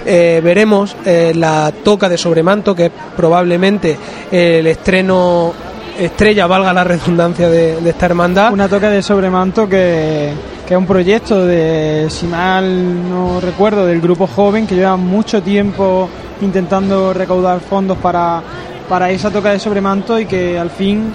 [0.06, 3.98] Eh, veremos eh, la toca de sobremanto, que es probablemente
[4.32, 5.54] el estreno
[5.98, 8.52] estrella, valga la redundancia de, de esta hermandad.
[8.52, 10.34] Una toca de sobremanto que,
[10.68, 15.42] que es un proyecto de, si mal no recuerdo, del grupo joven que lleva mucho
[15.42, 16.10] tiempo
[16.42, 18.42] intentando recaudar fondos para,
[18.90, 21.12] para esa toca de sobremanto y que al fin,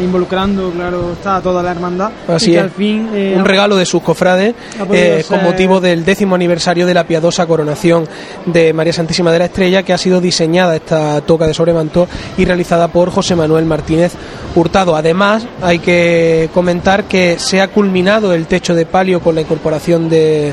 [0.00, 2.10] involucrando, claro, está toda la hermandad.
[2.28, 2.62] Así y que es.
[2.64, 3.08] al fin.
[3.14, 4.54] eh, un regalo de sus cofrades
[4.92, 8.06] eh, con motivo del décimo aniversario de la piadosa coronación
[8.46, 12.44] de María Santísima de la Estrella que ha sido diseñada esta toca de sobremanto y
[12.44, 14.12] realizada por José Manuel Martínez
[14.54, 14.96] Hurtado.
[14.96, 20.08] Además, hay que comentar que se ha culminado el techo de palio con la incorporación
[20.08, 20.52] de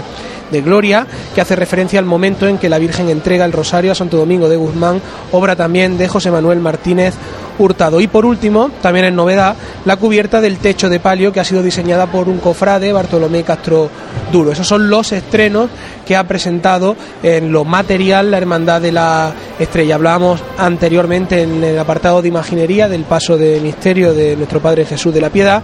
[0.51, 3.95] de Gloria, que hace referencia al momento en que la Virgen entrega el rosario a
[3.95, 7.15] Santo Domingo de Guzmán, obra también de José Manuel Martínez
[7.59, 7.99] Hurtado.
[7.99, 9.55] Y por último, también es novedad,
[9.85, 13.89] la cubierta del techo de palio que ha sido diseñada por un cofrade, Bartolomé Castro
[14.31, 14.51] Duro.
[14.51, 15.69] Esos son los estrenos
[16.05, 19.95] que ha presentado en lo material la Hermandad de la Estrella.
[19.95, 25.13] Hablábamos anteriormente en el apartado de imaginería del paso de misterio de nuestro Padre Jesús
[25.13, 25.63] de la Piedad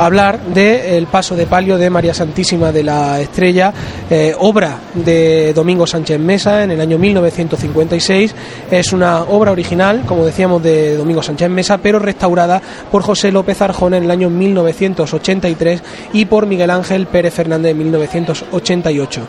[0.00, 3.72] hablar del paso de palio de María Santísima de la Estrella,
[4.08, 8.34] eh, obra de Domingo Sánchez Mesa en el año 1956.
[8.70, 13.60] Es una obra original, como decíamos, de Domingo Sánchez Mesa, pero restaurada por José López
[13.60, 15.82] Arjona en el año 1983
[16.14, 19.20] y por Miguel Ángel Pérez Fernández en 1988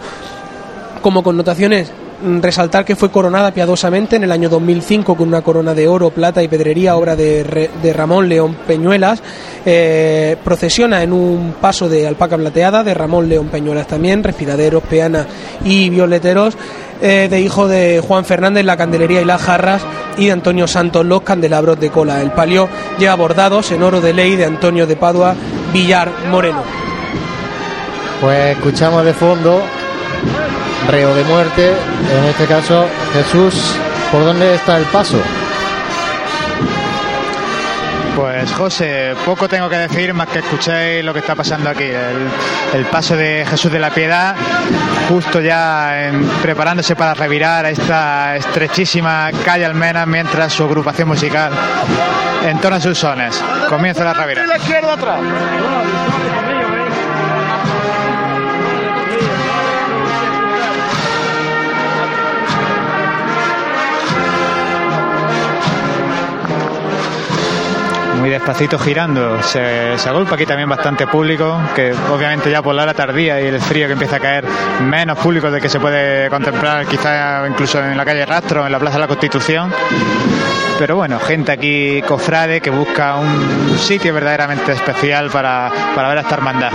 [1.02, 1.92] como connotaciones
[2.42, 6.42] resaltar que fue coronada piadosamente en el año 2005 con una corona de oro, plata
[6.44, 9.22] y pedrería, obra de, de Ramón León Peñuelas.
[9.66, 15.26] Eh, procesiona en un paso de alpaca plateada de Ramón León Peñuelas también, respiraderos, peana
[15.64, 16.58] y violeteros.
[17.02, 19.82] eh, de hijo de Juan Fernández, la candelería y las jarras,
[20.18, 22.22] y de Antonio Santos, los candelabros de cola.
[22.22, 22.70] El palio
[23.00, 25.36] lleva bordados en oro de ley de Antonio de Padua
[25.74, 26.64] Villar Moreno.
[28.22, 29.62] Pues escuchamos de fondo
[30.90, 31.72] reo de muerte,
[32.18, 33.76] en este caso Jesús,
[34.12, 35.18] ¿por dónde está el paso?
[38.16, 41.86] Pues José, poco tengo que decir más que escuchéis lo que está pasando aquí.
[41.86, 42.28] El,
[42.74, 44.36] el paso de Jesús de la Piedad,
[45.08, 51.54] justo ya en- preparándose para revirar a esta estrechísima calle Almena mientras su agrupación musical
[52.46, 53.42] entona sus sones.
[53.70, 54.48] Comienza la revirada.
[68.30, 72.94] Despacito girando se, se, agolpa aquí también bastante público, que obviamente ya por la hora
[72.94, 74.46] tardía y el frío que empieza a caer,
[74.82, 78.80] menos público de que se puede contemplar quizá incluso en la calle Rastro, en la
[78.80, 79.72] Plaza de la Constitución.
[80.80, 86.22] Pero bueno, gente aquí cofrade que busca un sitio verdaderamente especial para, para ver a
[86.22, 86.72] esta hermandad.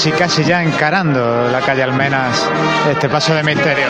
[0.00, 2.48] Casi casi ya encarando la calle Almenas
[2.90, 3.84] este paso de misterio.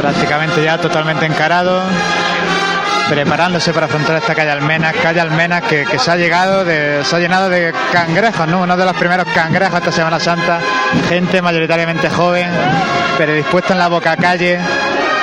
[0.00, 1.82] prácticamente ya totalmente encarado
[3.10, 7.18] preparándose para afrontar esta calle Almenas, calle Almenas que, se ha llegado de, se ha
[7.18, 8.62] llenado de cangrejos, ¿no?
[8.62, 10.60] Uno de los primeros cangrejos esta Semana Santa,
[11.08, 12.48] gente mayoritariamente joven,
[13.18, 14.60] pero dispuesta en la boca calle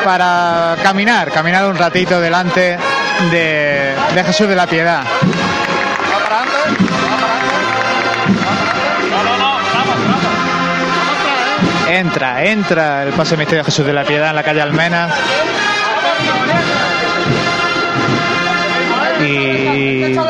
[0.04, 2.78] para caminar, caminar un ratito delante
[3.32, 5.04] de, de Jesús de la Piedad.
[11.88, 15.14] Entra, entra el paso de misterio de Jesús de la Piedad en la calle Almenas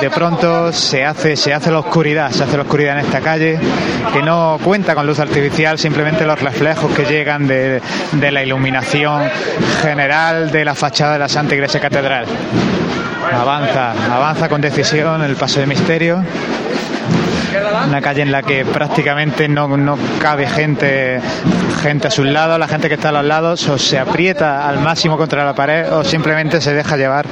[0.07, 3.59] de pronto se hace, se hace la oscuridad, se hace la oscuridad en esta calle
[4.13, 7.81] que no cuenta con luz artificial, simplemente los reflejos que llegan de,
[8.13, 9.29] de la iluminación
[9.81, 12.25] general de la fachada de la Santa Iglesia Catedral.
[13.33, 16.23] Avanza, avanza con decisión el paso de misterio
[17.87, 21.19] una calle en la que prácticamente no, no, cabe gente
[21.81, 24.79] gente a sus lados, la gente que está a los lados o se aprieta al
[24.79, 27.25] máximo contra la pared o simplemente se deja llevar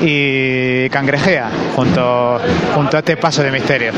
[0.00, 2.40] y cangrejea junto,
[2.74, 3.92] junto a este paso de misterio.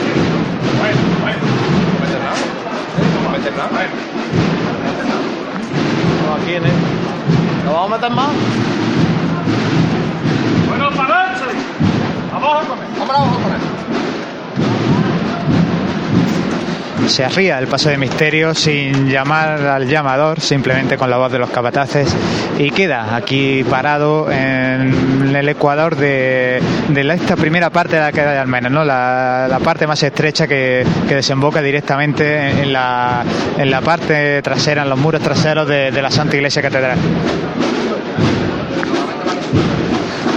[7.65, 8.29] ¿Lo vamos a meter más?
[10.69, 11.45] Bueno, para adelante.
[12.33, 12.87] Vamos a comer.
[12.99, 13.74] Vamos a comer.
[17.09, 21.39] Se arría el paso de misterio sin llamar al llamador, simplemente con la voz de
[21.39, 22.15] los capataces,
[22.59, 26.61] y queda aquí parado en el ecuador de,
[26.95, 28.85] esta primera parte de la queda de Almenas, ¿no?
[28.85, 33.25] la, parte más estrecha que, desemboca directamente en la,
[33.59, 36.99] en la parte trasera, en los muros traseros de la Santa Iglesia Catedral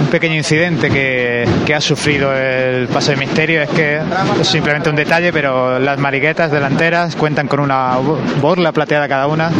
[0.08, 4.00] pequeño incidente que, ha sufrido el paso de misterio es que
[4.40, 7.96] es simplemente un detalle, pero las mariguetas delanteras cuentan con una
[8.40, 9.50] borla plateada cada una.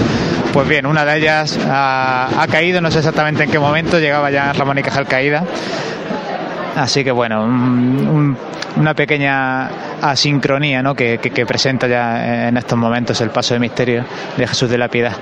[0.52, 4.52] Pues bien, una de ellas ha, caído, no sé exactamente en qué momento, llegaba ya
[4.52, 5.44] Ramón y Cajal caída.
[6.76, 9.68] Así que bueno, una pequeña
[10.00, 10.94] asincronía ¿no?
[10.94, 14.04] que, que presenta ya en estos momentos el paso de misterio
[14.36, 15.16] de Jesús de la Piedad.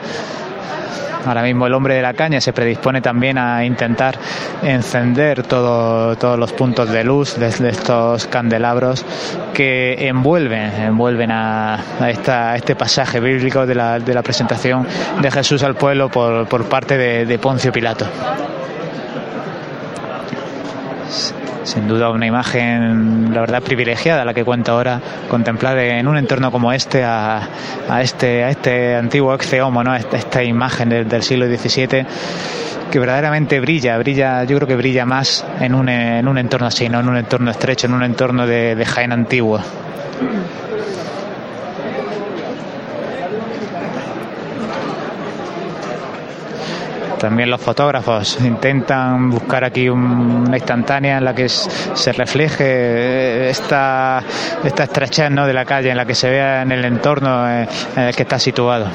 [1.27, 4.17] Ahora mismo el hombre de la caña se predispone también a intentar
[4.63, 9.05] encender todos los puntos de luz de, estos candelabros
[9.53, 11.79] que envuelven, envuelven a,
[12.55, 14.87] este pasaje bíblico de la, presentación
[15.21, 18.07] de Jesús al pueblo por, parte de, de Poncio Pilato
[21.67, 26.53] sin duda una imagen, la verdad, privilegiada la que cuenta ahora contemplar en un entorno
[26.53, 27.41] como este a,
[28.01, 29.95] este a este antiguo ex homo, ¿no?
[29.95, 32.07] esta, esta imagen del, siglo XVII
[32.91, 37.01] que verdaderamente brilla, brilla, yo creo que brilla más en un, un entorno así, no
[37.01, 39.61] en un entorno estrecho, en un entorno de, de Jaén antiguo.
[47.19, 54.23] También los fotógrafos intentan buscar aquí un- una instantánea en la que se refleje esta,
[54.65, 55.47] esta estrechez ¿no?
[55.47, 58.23] de la calle, en la que se vea en el entorno eh, en el que
[58.23, 58.87] está situado.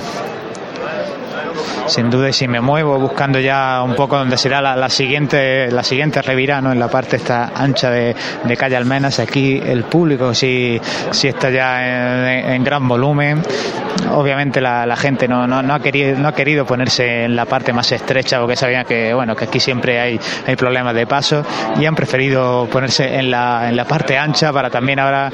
[1.91, 5.69] Sin duda, y si me muevo buscando ya un poco donde será la, la siguiente
[5.69, 6.71] la siguiente revirá, ¿no?
[6.71, 8.15] en la parte esta ancha de,
[8.45, 10.79] de calle Almenas, aquí el público sí,
[11.11, 13.41] sí está ya en, en gran volumen.
[14.09, 17.45] Obviamente la, la gente no, no, no ha querido, no ha querido ponerse en la
[17.45, 20.17] parte más estrecha porque sabían que, bueno, que aquí siempre hay,
[20.47, 21.43] hay problemas de paso
[21.77, 25.29] y han preferido ponerse en la, en la parte ancha para también ahora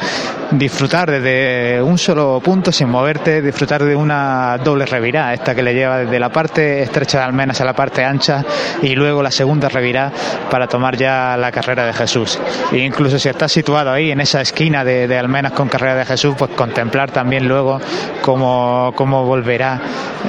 [0.49, 5.76] disfrutar desde un solo punto sin moverte, disfrutar de una doble revirá, esta que le
[5.76, 8.43] lleva desde la parte estrecha de Almenas a la parte ancha
[8.82, 10.12] y luego la segunda revirá
[10.50, 12.39] para tomar ya la carrera de Jesús.
[12.72, 16.36] E incluso si estás situado ahí en esa esquina de, Almenas con carrera de Jesús,
[16.38, 17.80] pues contemplar también luego
[18.22, 19.80] cómo, cómo volverá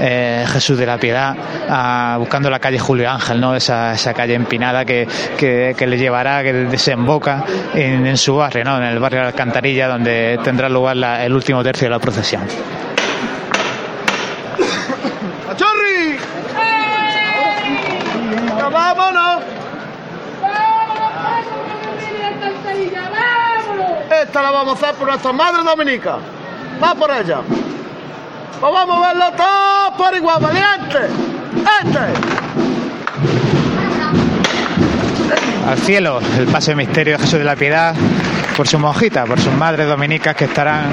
[0.01, 1.37] eh, Jesús de la Piedad
[2.19, 3.55] buscando la calle Julio Ángel, ¿no?
[3.55, 5.07] esa, esa calle empinada que,
[5.37, 7.45] que, le llevará, que desemboca
[7.75, 8.79] en, su barrio, ¿no?
[8.79, 11.99] en el barrio de la Alcantarilla, donde tendrá lugar la- el último tercio de la
[11.99, 12.43] procesión.
[15.57, 16.17] ¡Chorri!
[18.73, 19.43] ¡Vámonos!
[24.29, 26.19] Esta la vamos a hacer por nuestra madre dominica.
[26.83, 27.39] Va por ella.
[28.61, 30.99] Pues vamos a verlo todo por igual, valiente.
[31.83, 31.99] Este.
[35.67, 37.95] al cielo el paso de misterio de Jesús de la Piedad
[38.55, 40.85] por su monjita, por sus madres dominicas que estarán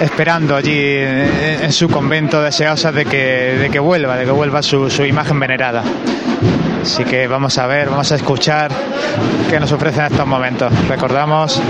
[0.00, 4.62] esperando allí en, en su convento deseosas de que, de que vuelva, de que vuelva
[4.62, 5.82] su, su imagen venerada.
[6.82, 8.70] Así que vamos a ver, vamos a escuchar
[9.48, 10.72] qué nos ofrecen estos momentos.
[10.88, 11.60] Recordamos,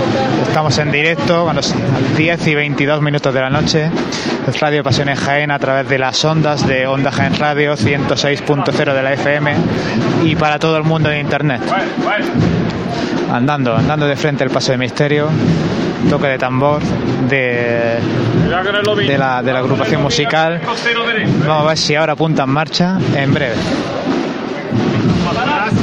[0.47, 1.73] estamos en directo a las
[2.17, 3.91] 10 y 22 minutos de la noche.
[4.47, 9.03] Es Radio Pasiones Jaén a través de las ondas de Onda Jaén Radio 106.0 de
[9.03, 9.55] la FM
[10.23, 11.61] y para todo el mundo en Internet.
[13.31, 15.29] Andando, andando de frente el paso de misterio,
[16.09, 16.81] toque de tambor
[17.29, 17.99] de,
[19.07, 20.59] de, la, de la agrupación musical.
[21.45, 23.55] Vamos a ver si ahora apunta en marcha en breve.
[24.73, 25.82] No, no,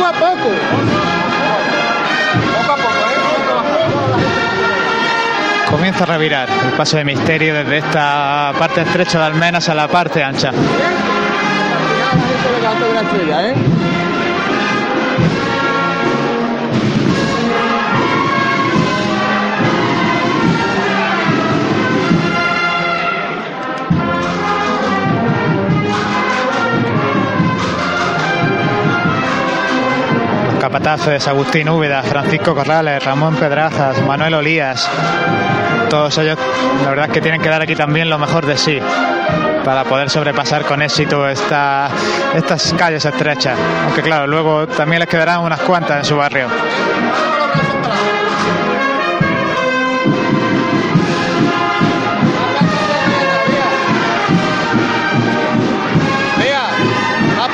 [0.00, 0.48] poco a poco.
[2.58, 3.18] Poco a poco, ¿eh?
[5.70, 9.88] Comienza a revirar el paso de misterio desde esta parte estrecha de Almenas a la
[9.88, 10.50] parte ancha.
[13.50, 13.54] ¿eh?
[30.70, 34.88] Capataces Agustín Úbeda, Francisco Corrales, Ramón Pedrazas, Manuel Olías.
[35.88, 36.38] Todos ellos,
[36.84, 38.78] la verdad es que tienen que dar aquí también lo mejor de sí
[39.64, 41.90] para poder sobrepasar con éxito esta,
[42.36, 43.58] estas calles estrechas.
[43.84, 46.46] Aunque claro, luego también les quedarán unas cuantas en su barrio.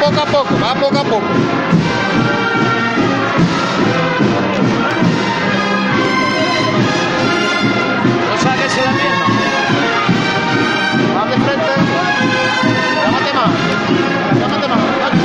[0.06, 1.26] Poco a poco, va poco a poco.
[13.48, 15.15] 分かっ山田の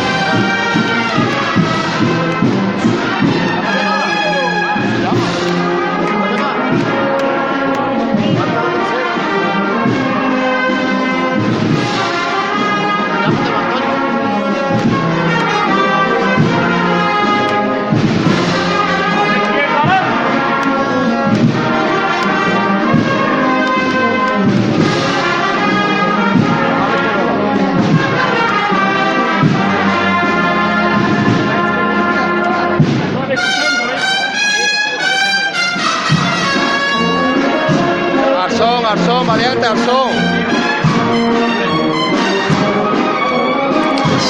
[38.91, 40.11] Arzón, Arzón, valiente, Arzón.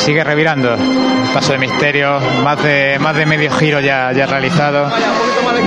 [0.06, 0.76] sigue revirando.
[1.34, 4.90] Paso de misterio, más de, más de medio giro ya, ya realizado.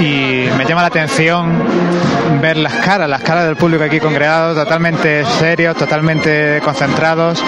[0.01, 1.63] Y me llama la atención
[2.41, 7.43] ver las caras, las caras del público aquí congregado, totalmente serios, totalmente concentrados,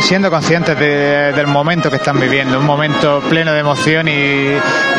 [0.00, 4.56] siendo conscientes de- del momento que están viviendo, un momento pleno de emoción y,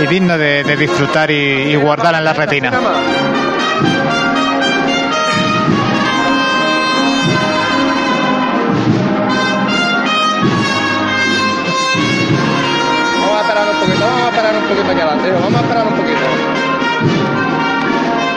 [0.08, 2.72] digno de, disfrutar y guardar en la retina.
[14.74, 16.26] Poquito aquí adelante, vamos a esperar un poquito.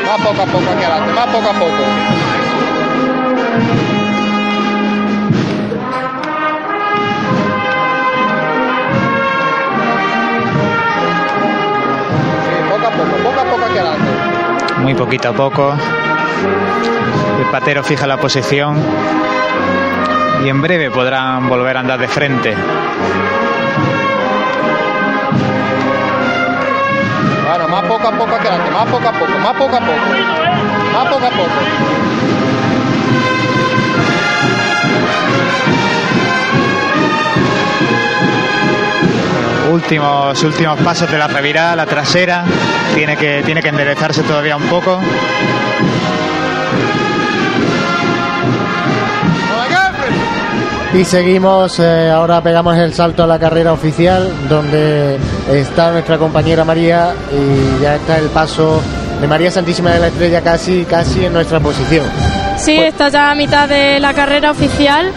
[0.06, 1.82] Más poco a poco aquí adelante, más poco a poco.
[14.82, 15.74] Muy poquito a poco.
[17.40, 18.76] El patero fija la posición
[20.44, 22.54] y en breve podrán volver a andar de frente.
[27.76, 29.92] Más poco a poco adelante, más poco a poco, más poco a poco.
[30.94, 31.50] Más poco a poco.
[39.72, 42.44] Últimos, últimos pasos de la revirada, la trasera,
[42.94, 44.98] tiene que, tiene que enderezarse todavía un poco.
[50.94, 55.18] Y seguimos, eh, ahora pegamos el salto a la carrera oficial, donde
[55.50, 58.80] está nuestra compañera María y ya está el paso
[59.20, 62.06] de María Santísima de la Estrella casi, casi en nuestra posición.
[62.56, 65.12] Sí, está ya a mitad de la carrera oficial.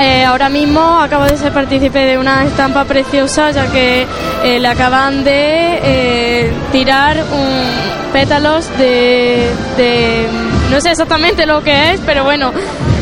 [0.00, 4.06] Eh, ahora mismo acabo de ser partícipe de una estampa preciosa, ya que
[4.44, 10.26] eh, le acaban de tirar un pétalos de, de-
[10.70, 12.52] no sé exactamente lo que es, pero bueno,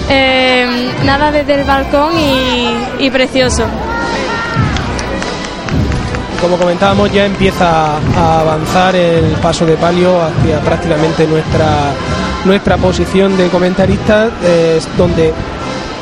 [0.09, 0.67] eh,
[1.05, 2.13] nada desde el balcón
[2.99, 3.65] y, precioso.
[6.41, 11.93] Como comentábamos, ya empieza a avanzar el paso de palio hacia prácticamente nuestra,
[12.45, 15.33] nuestra posición de comentaristas, es donde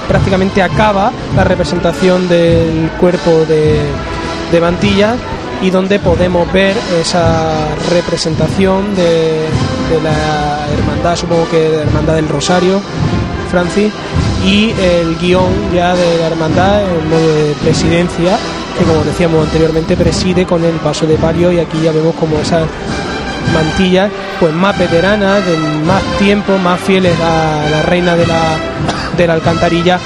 [0.09, 3.81] prácticamente acaba la representación del cuerpo de,
[4.51, 5.17] de mantillas
[5.63, 7.55] y donde podemos ver esa
[7.91, 9.49] representación de,
[9.91, 12.83] de la hermandad, supongo que de la hermandad del Rosario,
[13.55, 13.93] Francis,
[14.45, 18.37] y el guion ya de la hermandad en modo de presidencia,
[18.77, 22.37] que como decíamos anteriormente preside con el paso de palio y aquí ya vemos como
[22.41, 22.67] esas
[23.53, 28.59] mantillas pues más veteranas, de más tiempo, más fieles a la reina de la,
[29.17, 30.01] de la alcantarilla,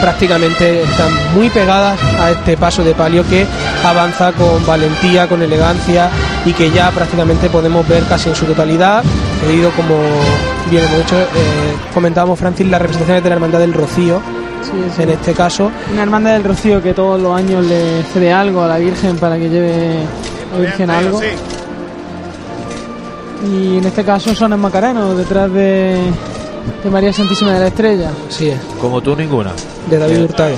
[0.00, 3.46] prácticamente están muy pegadas a este paso de palio que
[3.84, 6.10] avanza con valentía, con elegancia
[6.44, 9.04] y que ya prácticamente podemos ver casi en su totalidad,
[9.44, 9.94] debido como
[10.70, 11.24] bien hemos dicho, eh,
[11.94, 14.20] comentábamos Francis, las representaciones de la Hermandad del Rocío,
[14.98, 18.68] en este caso, Una hermandad del Rocío que todos los años le cede algo a
[18.68, 19.94] la Virgen para que lleve
[20.52, 21.20] la Virgen algo.
[23.48, 25.96] Y en este caso son el Macareno, detrás de,
[26.82, 28.10] de María Santísima de la Estrella.
[28.28, 29.52] sí Como tú, ninguna.
[29.88, 30.56] de David Hurtado.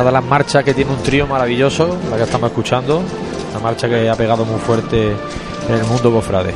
[0.00, 3.02] Una de las marchas que tiene un trío maravilloso, la que estamos escuchando.
[3.50, 5.08] Una marcha que ha pegado muy fuerte
[5.68, 6.54] en el mundo cofrade.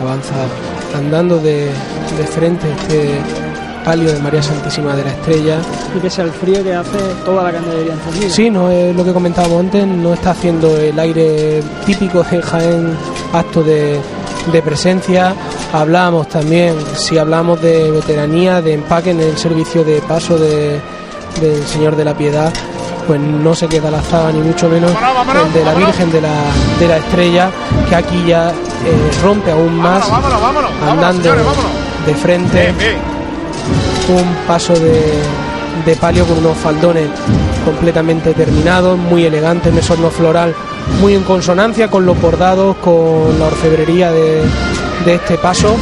[0.00, 0.34] avanza
[0.94, 3.18] andando de, de frente este
[3.84, 5.58] palio de María Santísima de la Estrella.
[5.96, 8.30] Y que sea el frío que hace toda la candelería encendida.
[8.30, 12.96] Sí, no es lo que comentábamos antes, no está haciendo el aire típico de Jaén,
[13.32, 13.98] acto de,
[14.52, 15.34] de presencia.
[15.72, 20.80] Hablábamos también, si hablamos de veteranía, de empaque en el servicio de paso de,
[21.40, 22.52] del Señor de la Piedad,
[23.06, 26.34] pues no se queda la zaga ni mucho menos el de la Virgen de la,
[26.78, 27.50] de la Estrella,
[27.88, 31.46] que aquí ya eh, rompe aún más, Vámonos, vámonos, vámonos, andando señores,
[32.06, 32.96] de frente Bien, bien.
[34.08, 35.22] un paso de,
[35.84, 37.08] de palio con unos faldones
[37.64, 40.54] completamente terminados, muy elegantes, un esorno floral
[41.00, 44.42] muy en consonancia con los bordados, con la orfebrería de,
[45.04, 45.76] de este paso.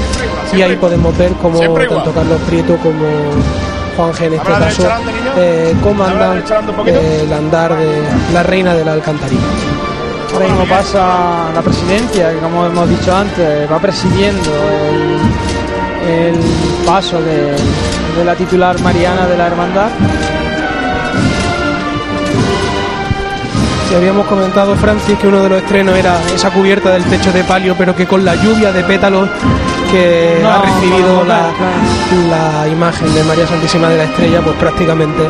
[0.52, 3.06] Y ahí podemos ver cómo tanto Carlos Prieto como
[3.96, 4.88] Juan G en este caso
[5.36, 6.42] eh, comandan
[6.86, 9.40] eh, el andar de la reina de la alcantarilla.
[10.32, 14.50] Ahora mismo pasa la presidencia, que como hemos dicho antes, va presidiendo
[14.88, 16.34] el, el
[16.86, 17.54] paso de,
[18.16, 19.90] de la titular Mariana de la Hermandad.
[23.96, 27.76] Habíamos comentado, Francis, que uno de los estrenos era esa cubierta del techo de palio,
[27.78, 29.28] pero que con la lluvia de pétalos
[29.94, 31.50] que No, ha recibido no, la,
[32.30, 35.22] la imagen de María Santísima de la Estrella, pues prácticamente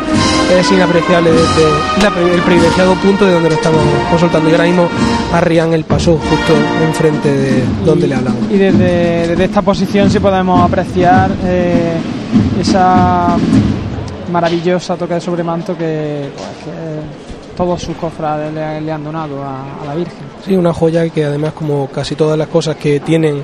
[0.57, 1.63] es inapreciable desde
[2.01, 4.49] la el privilegiado punto de donde lo estamos consultando.
[4.49, 4.87] Y ahora mismo
[5.33, 6.53] arrían el paso justo
[6.83, 8.39] enfrente de donde le hablamos.
[8.51, 11.93] Y desde, desde esta posición sí podemos apreciar eh,
[12.59, 13.37] esa
[14.31, 19.81] maravillosa toca de sobremanto que, pues, que todos sus cofrades le, le han donado a,
[19.81, 20.25] a la Virgen.
[20.45, 23.43] Sí, una joya que además, como casi todas las cosas que tienen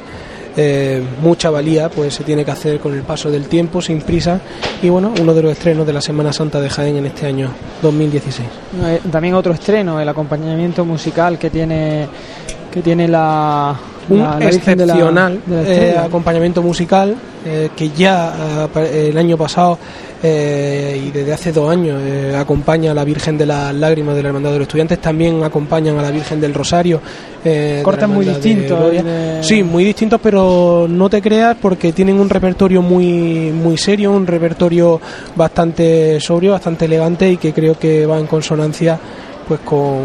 [0.58, 4.39] eh, mucha valía, pues se tiene que hacer con el paso del tiempo, sin prisa.
[4.82, 7.49] Y bueno, uno de los estrenos de la Semana Santa de Jaén en este año
[7.82, 8.47] 2016.
[8.84, 12.08] Eh, también otro estreno, el acompañamiento musical que tiene
[12.72, 13.78] que tiene la,
[14.10, 15.56] Un la- la Virgen de la- excepcional de
[15.89, 19.78] eh, acompañamiento musical eh, que ya eh, el año pasado
[20.24, 21.99] y desde hace dos años
[22.38, 25.97] acompaña a la Virgen de las Lágrimas de la Hermandad de los Estudiantes, también acompañan
[25.97, 27.02] a la Virgen del Rosario.
[27.84, 28.80] Cortes muy distintos,
[29.41, 34.28] Sí, muy distintos, pero no te creas porque tienen un repertorio muy, muy serio, un
[34.28, 35.02] repertorio
[35.36, 38.99] bastante sobrio, bastante elegante y que creo que va en consonancia
[39.47, 40.02] pues con,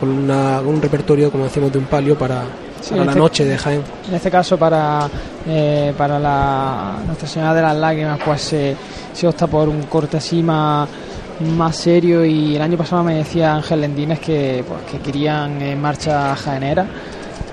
[0.00, 2.44] con una- un repertorio, como decimos, de un palio para,
[2.84, 3.82] Sí, para la este- noche de Jaén.
[4.08, 5.08] En este caso, para,
[5.46, 8.76] eh, para la Nuestra Señora de las Lágrimas, pues se,
[9.12, 10.86] se opta por un corte así más,
[11.56, 12.22] más serio.
[12.26, 16.86] Y el año pasado me decía Ángel Lendines que, pues, que querían eh, marcha jaenera.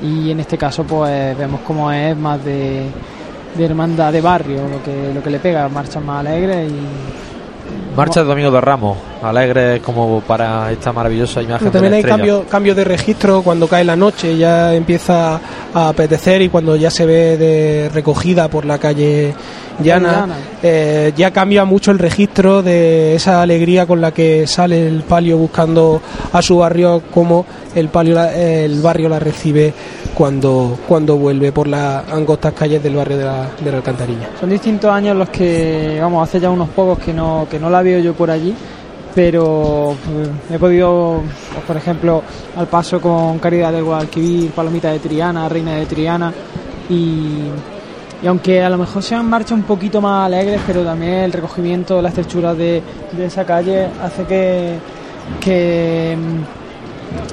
[0.04, 2.88] Y en este caso, pues vemos cómo es más de,
[3.56, 7.31] de hermandad de barrio, lo que, lo que le pega, marchas más alegres y.
[7.96, 11.96] Marcha de Domingo de Ramos, alegre como para esta maravillosa imagen Pero también de la
[11.98, 12.18] hay estrella.
[12.36, 15.40] cambio, cambio de registro cuando cae la noche, ya empieza
[15.74, 19.34] a apetecer y cuando ya se ve de recogida por la calle
[19.84, 20.26] llana,
[20.64, 25.38] eh, ya cambia mucho el registro de esa alegría con la que sale el palio
[25.38, 29.74] buscando a su barrio, como el palio la- el barrio la recibe
[30.14, 34.30] cuando, cuando vuelve por las angostas calles del barrio de la, de la Alcantarilla.
[34.40, 37.82] Son distintos años los que, vamos, hace ya unos pocos que no, que no la
[37.82, 38.54] veo yo por allí,
[39.16, 41.22] pero eh, he podido,
[41.54, 42.24] pues, por ejemplo,
[42.56, 46.34] al paso con Caridad del Guadalquivir, Palomita de Triana, Reina de Triana,
[46.90, 47.48] y,
[48.22, 52.02] y aunque a lo mejor sean marchas un poquito más alegres, pero también el recogimiento,
[52.02, 52.82] la estrechura de,
[53.12, 54.78] de esa calle hace que,
[55.40, 56.18] que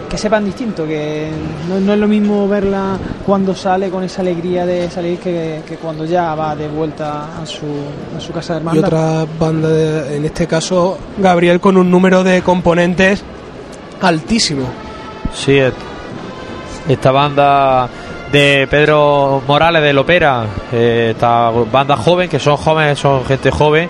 [0.09, 1.29] que sepan distinto, que
[1.69, 5.77] no, no es lo mismo verla cuando sale con esa alegría de salir que, que
[5.77, 7.67] cuando ya va de vuelta a su,
[8.17, 8.85] a su casa de Y hermandad.
[8.87, 13.23] otra banda, de- en este caso Gabriel, con un número de componentes
[14.01, 14.65] altísimo.
[15.35, 15.61] Sí,
[16.89, 17.89] esta banda
[18.33, 23.89] de Pedro Morales de Lopera, eh, esta banda joven, que son jóvenes, son gente joven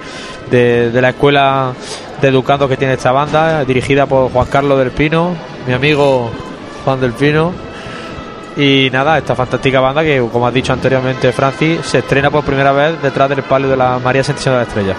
[0.50, 1.72] de, de la escuela
[2.20, 5.30] de educando que tiene esta banda, dirigida por Juan Carlos del Pino,
[5.68, 6.30] mi amigo
[6.82, 7.52] Juan del Pino.
[8.56, 12.72] Y nada, esta fantástica banda que, como has dicho anteriormente, Francis, se estrena por primera
[12.72, 14.96] vez detrás del palio de la María Santísima de la Estrella.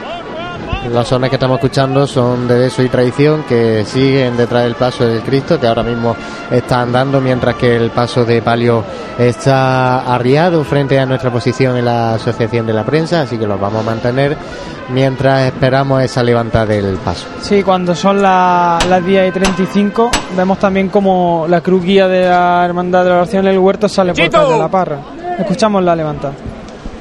[0.91, 5.05] Las zonas que estamos escuchando son de beso y tradición que siguen detrás del paso
[5.05, 6.15] del Cristo, que ahora mismo
[6.49, 8.83] está andando, mientras que el paso de palio
[9.17, 13.59] está arriado frente a nuestra posición en la Asociación de la Prensa, así que los
[13.59, 14.35] vamos a mantener
[14.89, 17.27] mientras esperamos esa levantada del paso.
[17.41, 22.27] Sí, cuando son la- las 10 y 35, vemos también como la cruz guía de
[22.27, 24.97] la Hermandad de la Oración del Huerto sale por La Parra.
[25.37, 26.33] Escuchamos la levantada.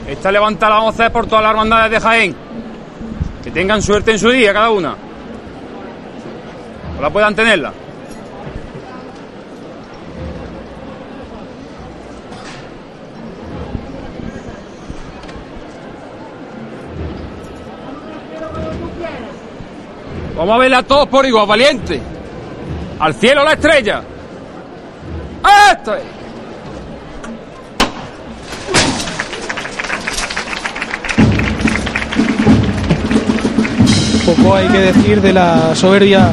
[0.07, 2.48] Esta levantada la vamos a hacer por todas las hermandades de Jaén.
[3.49, 4.95] Que tengan suerte en su día cada una.
[6.93, 7.73] Ojalá puedan tenerla.
[20.37, 22.03] Vamos a verla todos por igual, valiente.
[22.99, 24.03] Al cielo la estrella.
[25.73, 26.18] ¡Esto es!
[34.37, 36.33] Poco hay que decir de la soberbia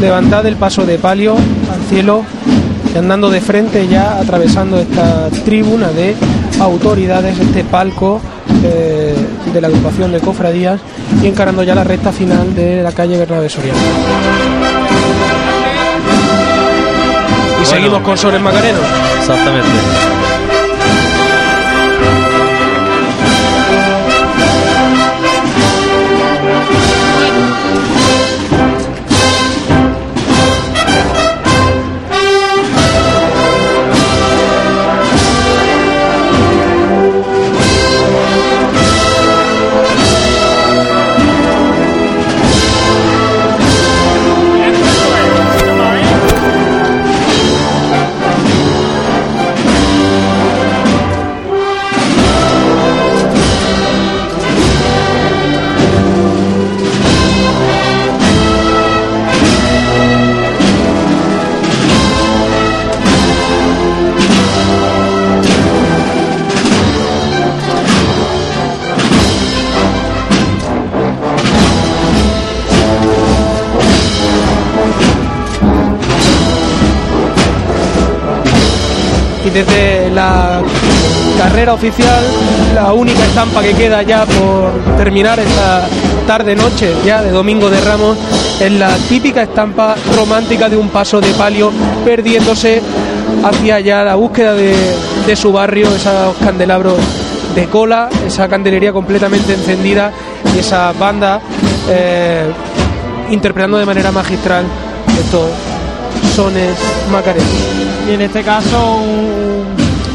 [0.00, 2.24] levantada del paso de palio al cielo
[2.92, 6.16] y andando de frente ya atravesando esta tribuna de
[6.58, 8.20] autoridades, este palco
[8.64, 9.14] eh,
[9.52, 10.80] de la agrupación de cofradías
[11.22, 13.78] y encarando ya la recta final de la calle Bernabé Soriano.
[17.62, 18.80] Y seguimos con Sores Macareno.
[19.20, 20.13] Exactamente.
[79.54, 80.60] Desde la
[81.38, 82.22] carrera oficial,
[82.74, 85.86] la única estampa que queda ya por terminar esta
[86.26, 88.16] tarde-noche ya de Domingo de Ramos
[88.60, 91.70] es la típica estampa romántica de un paso de palio
[92.04, 92.82] perdiéndose
[93.44, 94.74] hacia allá la búsqueda de,
[95.26, 96.96] de su barrio, esos candelabros
[97.54, 100.10] de cola, esa candelería completamente encendida
[100.54, 101.40] y esa banda
[101.88, 102.44] eh,
[103.30, 104.64] interpretando de manera magistral
[105.20, 105.50] estos
[106.34, 106.70] sones
[107.12, 107.46] macarenos.
[108.08, 109.23] Y en este caso un-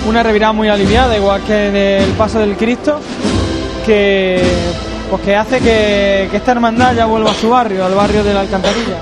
[0.10, 3.00] una revirada muy aliviada, igual que en el paso del Cristo,
[3.86, 4.42] que,
[5.10, 8.98] pues hace que, esta hermandad ya vuelva a su barrio, al barrio de la Alcantarilla.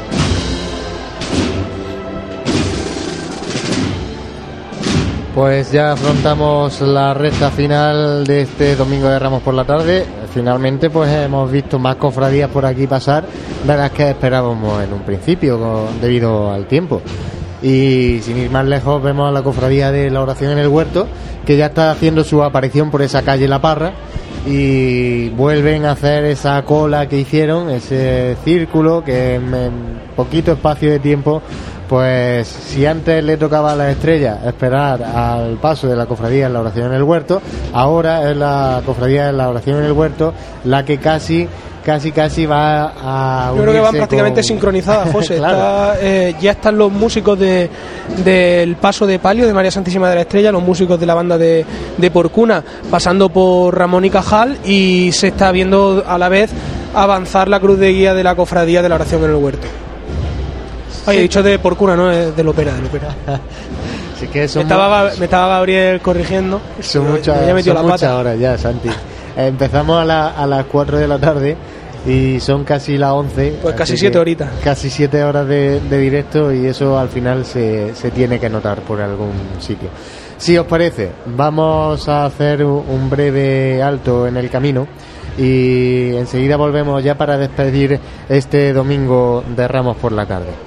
[5.33, 10.05] Pues ya afrontamos la recta final de este domingo de Ramos por la tarde.
[10.33, 13.23] Finalmente, pues hemos visto más cofradías por aquí pasar
[13.65, 17.01] de las que esperábamos en un principio, debido al tiempo.
[17.61, 21.07] Y sin ir más lejos, vemos a la cofradía de la oración en el huerto,
[21.45, 23.93] que ya está haciendo su aparición por esa calle La Parra.
[24.45, 30.99] Y vuelven a hacer esa cola que hicieron, ese círculo que en, poquito espacio de
[30.99, 31.41] tiempo
[31.87, 36.53] pues si antes le tocaba a la estrella esperar al paso de la cofradía en
[36.53, 37.41] la oración en el huerto,
[37.73, 40.33] ahora es la cofradía en la oración en el huerto
[40.65, 41.47] la que casi,
[41.88, 43.51] casi, casi va a.
[43.55, 45.38] Yo creo que van prácticamente con- sincronizadas, José.
[45.38, 45.55] Claro.
[45.93, 47.69] Está, eh, ya están los músicos de,
[48.23, 51.38] del paso de palio de María Santísima de la Estrella, los músicos de la banda
[51.38, 51.65] de,
[51.97, 56.51] de Porcuna, pasando por Ramón y Cajal y se está viendo a la vez
[56.93, 59.67] avanzar la cruz de guía de la cofradía de la oración en el huerto.
[61.07, 63.07] Oye, he dicho de Porcuna, no es del ópera, del ópera.
[64.15, 66.59] Así que Me estaba, me estaba Gabriel corrigiendo.
[66.81, 68.89] son muchas, me son la muchas horas ya, Santi.
[69.38, 71.55] Empezamos a, la- a las 4 de la tarde
[72.07, 73.59] y son casi las 11.
[73.61, 74.49] Pues casi así siete que horitas.
[74.63, 78.81] Casi 7 horas de, de directo y eso al final se, se tiene que notar
[78.81, 79.89] por algún sitio.
[80.37, 84.87] Si os parece, vamos a hacer un breve alto en el camino
[85.37, 87.99] y enseguida volvemos ya para despedir
[88.29, 90.66] este domingo de Ramos por la tarde.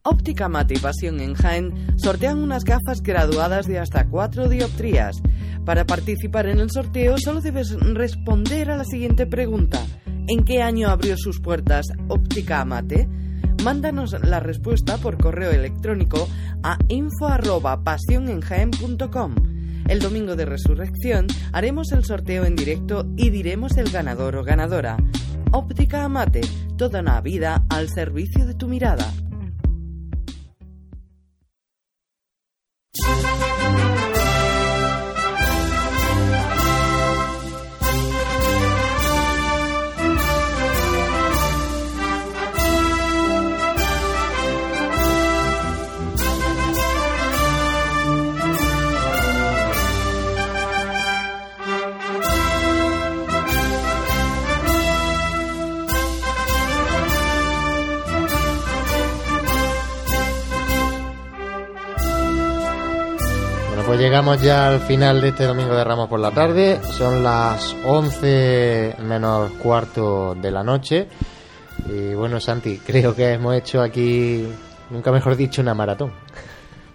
[0.02, 5.22] Óptica Mate y Pasión en Jaén sortean unas gafas graduadas de hasta 4 dioptrías.
[5.64, 9.80] Para participar en el sorteo solo debes responder a la siguiente pregunta.
[10.26, 13.08] ¿En qué año abrió sus puertas Óptica Mate?
[13.62, 16.28] Mándanos la respuesta por correo electrónico
[16.64, 19.57] a info@pasionenjaen.com.
[19.88, 24.98] El domingo de resurrección haremos el sorteo en directo y diremos el ganador o ganadora.
[25.50, 26.42] Óptica Amate,
[26.76, 29.10] toda una vida al servicio de tu mirada.
[64.08, 66.80] Llegamos ya al final de este domingo de Ramos por la tarde.
[66.96, 71.08] Son las 11 menos cuarto de la noche.
[71.86, 74.48] Y bueno, Santi, creo que hemos hecho aquí,
[74.88, 76.10] nunca mejor dicho, una maratón.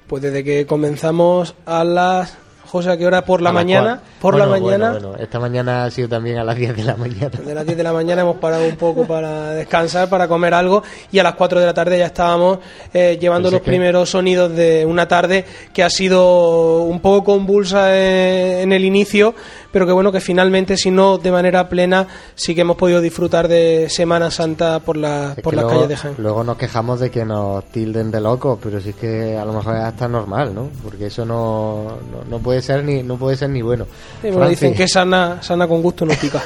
[0.07, 2.36] Pues desde que comenzamos a las...
[2.74, 3.24] José, ¿a qué hora?
[3.24, 4.02] Por la A mañana.
[4.20, 4.92] Por Bueno, la mañana.
[4.94, 7.30] Bueno, bueno, esta mañana ha sido también a las 10 de la mañana.
[7.46, 10.82] De las 10 de la mañana hemos parado un poco para descansar, para comer algo
[11.12, 12.58] y a las 4 de la tarde ya estábamos
[12.92, 17.00] eh, llevando Pues es los que- primeros sonidos de una tarde que ha sido un
[17.00, 19.36] poco convulsa en, en el inicio,
[19.74, 23.48] pero que bueno, que finalmente, si no de manera plena, sí que hemos podido disfrutar
[23.48, 26.16] de Semana Santa por, la, por las luego, calles de Jaén.
[26.20, 29.52] luego nos quejamos de que nos tilden de locos, pero si es que a lo
[29.52, 30.70] mejor es hasta normal, ¿no?
[30.84, 33.88] Porque eso no, no, no puede ser ni no puede ser ni bueno.
[34.22, 36.40] Sí, bueno, dicen que sana, sana con gusto no pica.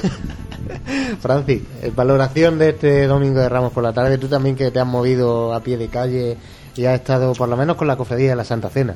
[1.20, 4.80] Francis, eh, valoración de este domingo de Ramos por la tarde, tú también que te
[4.80, 6.38] has movido a pie de calle
[6.78, 8.96] y has estado por lo menos con la cofradía de la Santa Cena.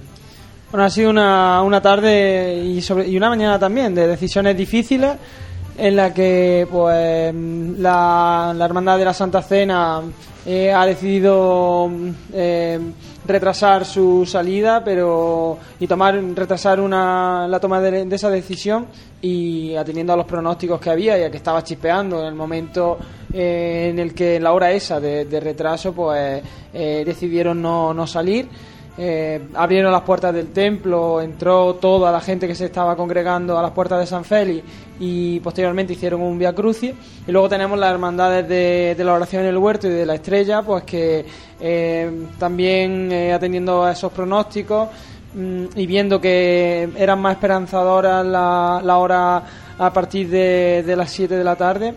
[0.72, 5.18] Bueno, ha sido una, una tarde y, sobre, y una mañana también de decisiones difíciles
[5.78, 7.36] en la que pues
[7.78, 10.02] la, la Hermandad de la Santa Cena
[10.46, 11.92] eh, ha decidido
[12.34, 12.80] eh,
[13.28, 18.88] retrasar su salida pero y tomar retrasar una, la toma de, esa decisión
[19.22, 22.98] y atendiendo a los pronósticos que había y a que estaba chispeando en el momento
[23.34, 26.42] eh, en el que en la hora esa de, de retraso pues
[26.74, 28.48] eh, decidieron no, no salir
[28.98, 33.62] eh, abrieron las puertas del templo, entró toda la gente que se estaba congregando a
[33.62, 34.66] las puertas de San Félix
[35.00, 36.94] y posteriormente hicieron un Via Crucis.
[37.26, 40.62] Y luego tenemos las hermandades de, la oración en el huerto y de la estrella,
[40.62, 41.26] pues que
[41.60, 44.90] eh, también eh, atendiendo a esos pronósticos
[45.36, 49.44] mm, y viendo que eran más esperanzadoras la, la hora
[49.78, 51.94] a partir de, de las 7 de la tarde,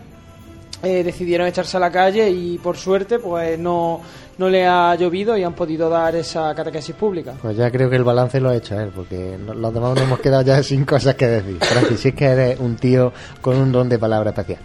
[0.81, 4.01] decidieron echarse a la calle y por suerte pues no,
[4.37, 7.33] no le ha llovido y han podido dar esa catequesis pública.
[7.41, 10.19] Pues ya creo que el balance lo ha hecho él, porque los demás nos hemos
[10.19, 11.57] quedado ya sin cosas que decir.
[11.61, 14.59] Francis, si es que eres un tío con un don de palabra especial.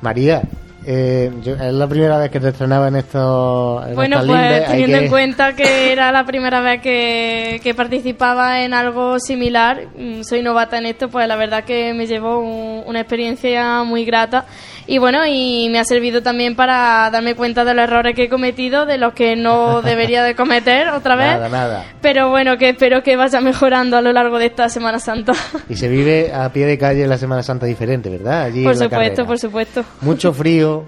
[0.00, 0.42] María,
[0.84, 3.86] eh, yo- es la primera vez que te estrenaba en estos.
[3.86, 7.72] en Bueno, pues lindes, teniendo que- en cuenta que era la primera vez que, que
[7.74, 12.40] participaba en algo similar, mm, soy novata en esto, pues la verdad que me llevó
[12.40, 14.44] un- una experiencia muy grata
[14.86, 18.28] y bueno, y me ha servido también para darme cuenta de los errores que he
[18.28, 21.32] cometido, de los que no debería de cometer otra vez.
[21.34, 21.84] Nada, nada.
[22.00, 25.32] Pero bueno, que espero que vaya mejorando a lo largo de esta Semana Santa.
[25.68, 28.42] Y se vive a pie de calle la Semana Santa diferente, ¿verdad?
[28.42, 29.24] Allí por en supuesto, carrera.
[29.24, 29.84] por supuesto.
[30.00, 30.84] Mucho frío.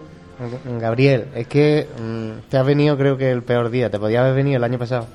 [0.80, 3.88] Gabriel, es que mm, te has venido creo que el peor día.
[3.88, 5.07] Te podía haber venido el año pasado.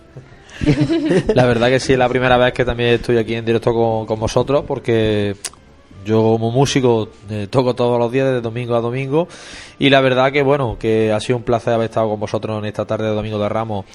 [1.36, 4.05] La verdad que sí, es la primera vez que también estoy aquí en directo con,
[4.05, 5.36] con vosotros porque
[6.06, 9.28] yo como músico eh, toco todos los días de domingo a domingo
[9.78, 12.66] y la verdad que bueno, que ha sido un placer haber estado con vosotros en
[12.66, 13.86] esta tarde de Domingo de Ramos,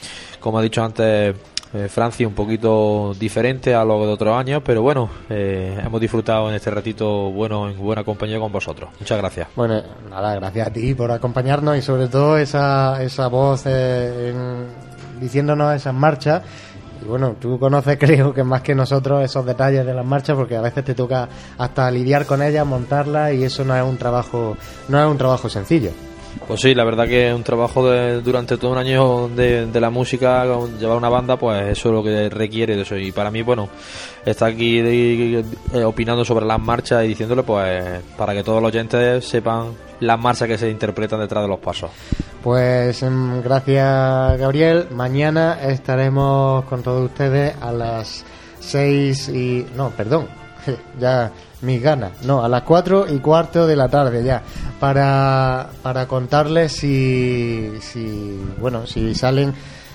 [0.41, 1.35] como ha dicho antes
[1.75, 6.49] eh, Franci, un poquito diferente a lo de otros años, pero bueno, eh, hemos disfrutado
[6.49, 8.91] en este ratito bueno en buena compañía con vosotros.
[9.01, 9.49] Muchas gracias.
[9.57, 14.33] Bueno, nada, gracias a ti por acompañarnos y sobre todo esa, esa voz eh,
[15.21, 16.43] diciéndonos esas marchas.
[17.05, 20.57] Y bueno, tú conoces creo que más que nosotros esos detalles de las marchas porque
[20.57, 21.29] a veces te toca
[21.59, 24.57] hasta lidiar con ellas, montarlas y eso no es un trabajo,
[24.89, 25.91] no es un trabajo sencillo.
[26.47, 30.45] Pues sí, la verdad que un trabajo de, durante todo un año de, la música,
[30.79, 32.97] llevar una banda, pues eso es lo que requiere de eso.
[32.97, 33.69] Y para mí, bueno,
[34.25, 38.69] estar aquí de- eh, opinando sobre las marchas y diciéndole, pues, para que todos los
[38.69, 39.69] oyentes sepan
[40.01, 41.91] las marchas que se interpretan detrás de los pasos.
[42.43, 44.87] Pues em, gracias Gabriel.
[44.91, 48.25] Mañana estaremos con todos ustedes a las
[48.61, 49.67] 6 y...
[49.77, 50.29] No, perdón.
[51.01, 51.31] Ya
[51.63, 52.23] mis ganas.
[52.25, 54.43] No, a las 4 y cuarto de la tarde ya.
[54.81, 58.41] Para, para contarles si, si...
[58.61, 59.55] Bueno, si salen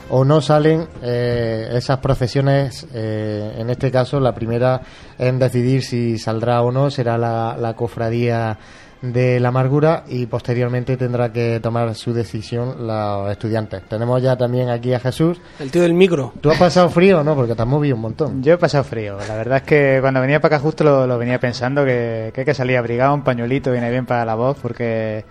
[0.09, 4.81] o no salen eh, esas procesiones, eh, en este caso la primera
[5.17, 8.57] en decidir si saldrá o no será la, la cofradía
[9.01, 13.83] de la amargura y posteriormente tendrá que tomar su decisión los estudiantes.
[13.87, 15.39] Tenemos ya también aquí a Jesús.
[15.59, 16.33] El tío del micro.
[16.41, 17.35] ¿Tú has pasado frío o no?
[17.35, 18.43] Porque te has movido un montón.
[18.43, 19.17] Yo he pasado frío.
[19.27, 22.41] La verdad es que cuando venía para acá justo lo, lo venía pensando que, que
[22.41, 25.23] hay que salir abrigado, un pañuelito viene bien para la voz porque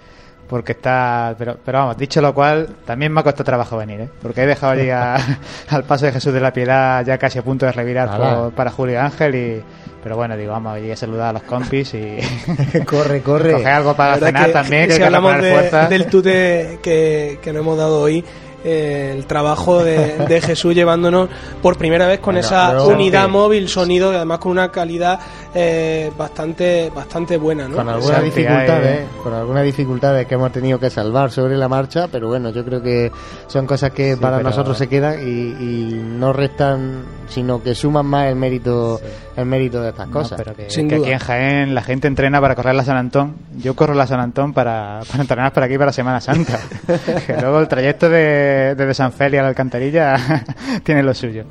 [0.49, 4.09] porque está pero, pero vamos, dicho lo cual, también me ha costado trabajo venir, ¿eh?
[4.23, 5.17] porque he dejado allí a-
[5.69, 8.71] al paso de Jesús de la Piedad ya casi a punto de revirar por- para
[8.71, 9.63] Julio Ángel y
[10.03, 12.19] pero bueno, digo, vamos, allí a saludar a los compis y
[12.87, 13.53] corre, corre.
[13.55, 15.87] Coger algo para cenar que, también, que si que hablamos de- fuerza.
[15.89, 18.25] del tute que, que nos hemos dado hoy,
[18.65, 21.29] eh, el trabajo de, de Jesús llevándonos
[21.63, 25.19] por primera vez con Bueno, esa unidad móvil sonido y además con una calidad
[25.55, 27.77] eh, bastante bastante buena, ¿no?
[27.77, 32.29] Con algunas dificultades, con algunas dificultades que hemos tenido que salvar sobre la marcha, pero
[32.29, 33.11] bueno, yo creo que
[33.47, 37.75] son cosas que Sí, para pero- nosotros se quedan y, y no restan, sino que
[37.75, 39.01] suman más el mérito,
[39.39, 40.37] el mérito de estas No, cosas.
[40.37, 43.37] pero que, que aquí en Jaén la gente entrena para correr la San Antón.
[43.59, 46.59] Yo corro la San Antón para, para entrenar para aquí para Semana Santa.
[47.27, 50.17] que luego el trayecto de, desde San Félix a la Alcantarilla
[50.83, 51.45] tiene lo suyo.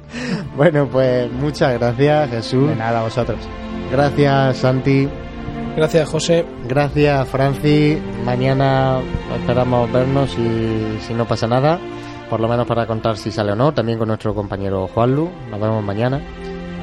[0.55, 2.69] Bueno, pues muchas gracias, Jesús.
[2.69, 3.39] De nada, a vosotros.
[3.91, 5.07] Gracias, Santi.
[5.77, 6.45] Gracias, José.
[6.67, 7.97] Gracias, Franci.
[8.25, 8.99] Mañana
[9.39, 11.79] esperamos vernos y si no pasa nada,
[12.29, 15.29] por lo menos para contar si sale o no, también con nuestro compañero Juanlu.
[15.51, 16.19] Nos vemos mañana.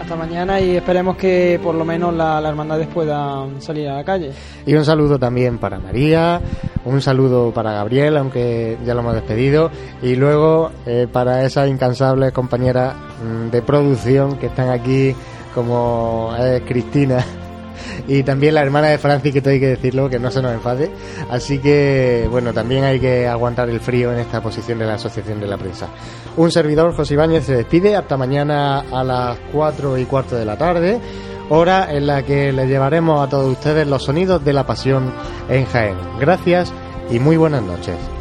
[0.00, 4.04] Hasta mañana y esperemos que por lo menos la- las hermandades puedan salir a la
[4.04, 4.32] calle.
[4.66, 6.40] Y un saludo también para María,
[6.84, 9.70] un saludo para Gabriel, aunque ya lo hemos despedido,
[10.02, 12.94] y luego eh, para esas incansables compañeras
[13.24, 15.14] mm, de producción que están aquí,
[15.54, 17.24] como es Cristina,
[18.06, 20.90] y también la hermana de Francis, que tengo que decirlo, que no se nos enfade.
[21.30, 25.40] Así que, bueno, también hay que aguantar el frío en esta posición de la Asociación
[25.40, 25.88] de la Prensa.
[26.36, 27.96] Un servidor, José Ibáñez, se despide.
[27.96, 31.00] Hasta mañana a las 4 y cuarto de la tarde.
[31.50, 35.12] hora en la que les llevaremos a todos ustedes los sonidos de la pasión
[35.48, 35.96] en Jaén.
[36.18, 36.72] Gracias
[37.10, 38.13] y muy buenas noches.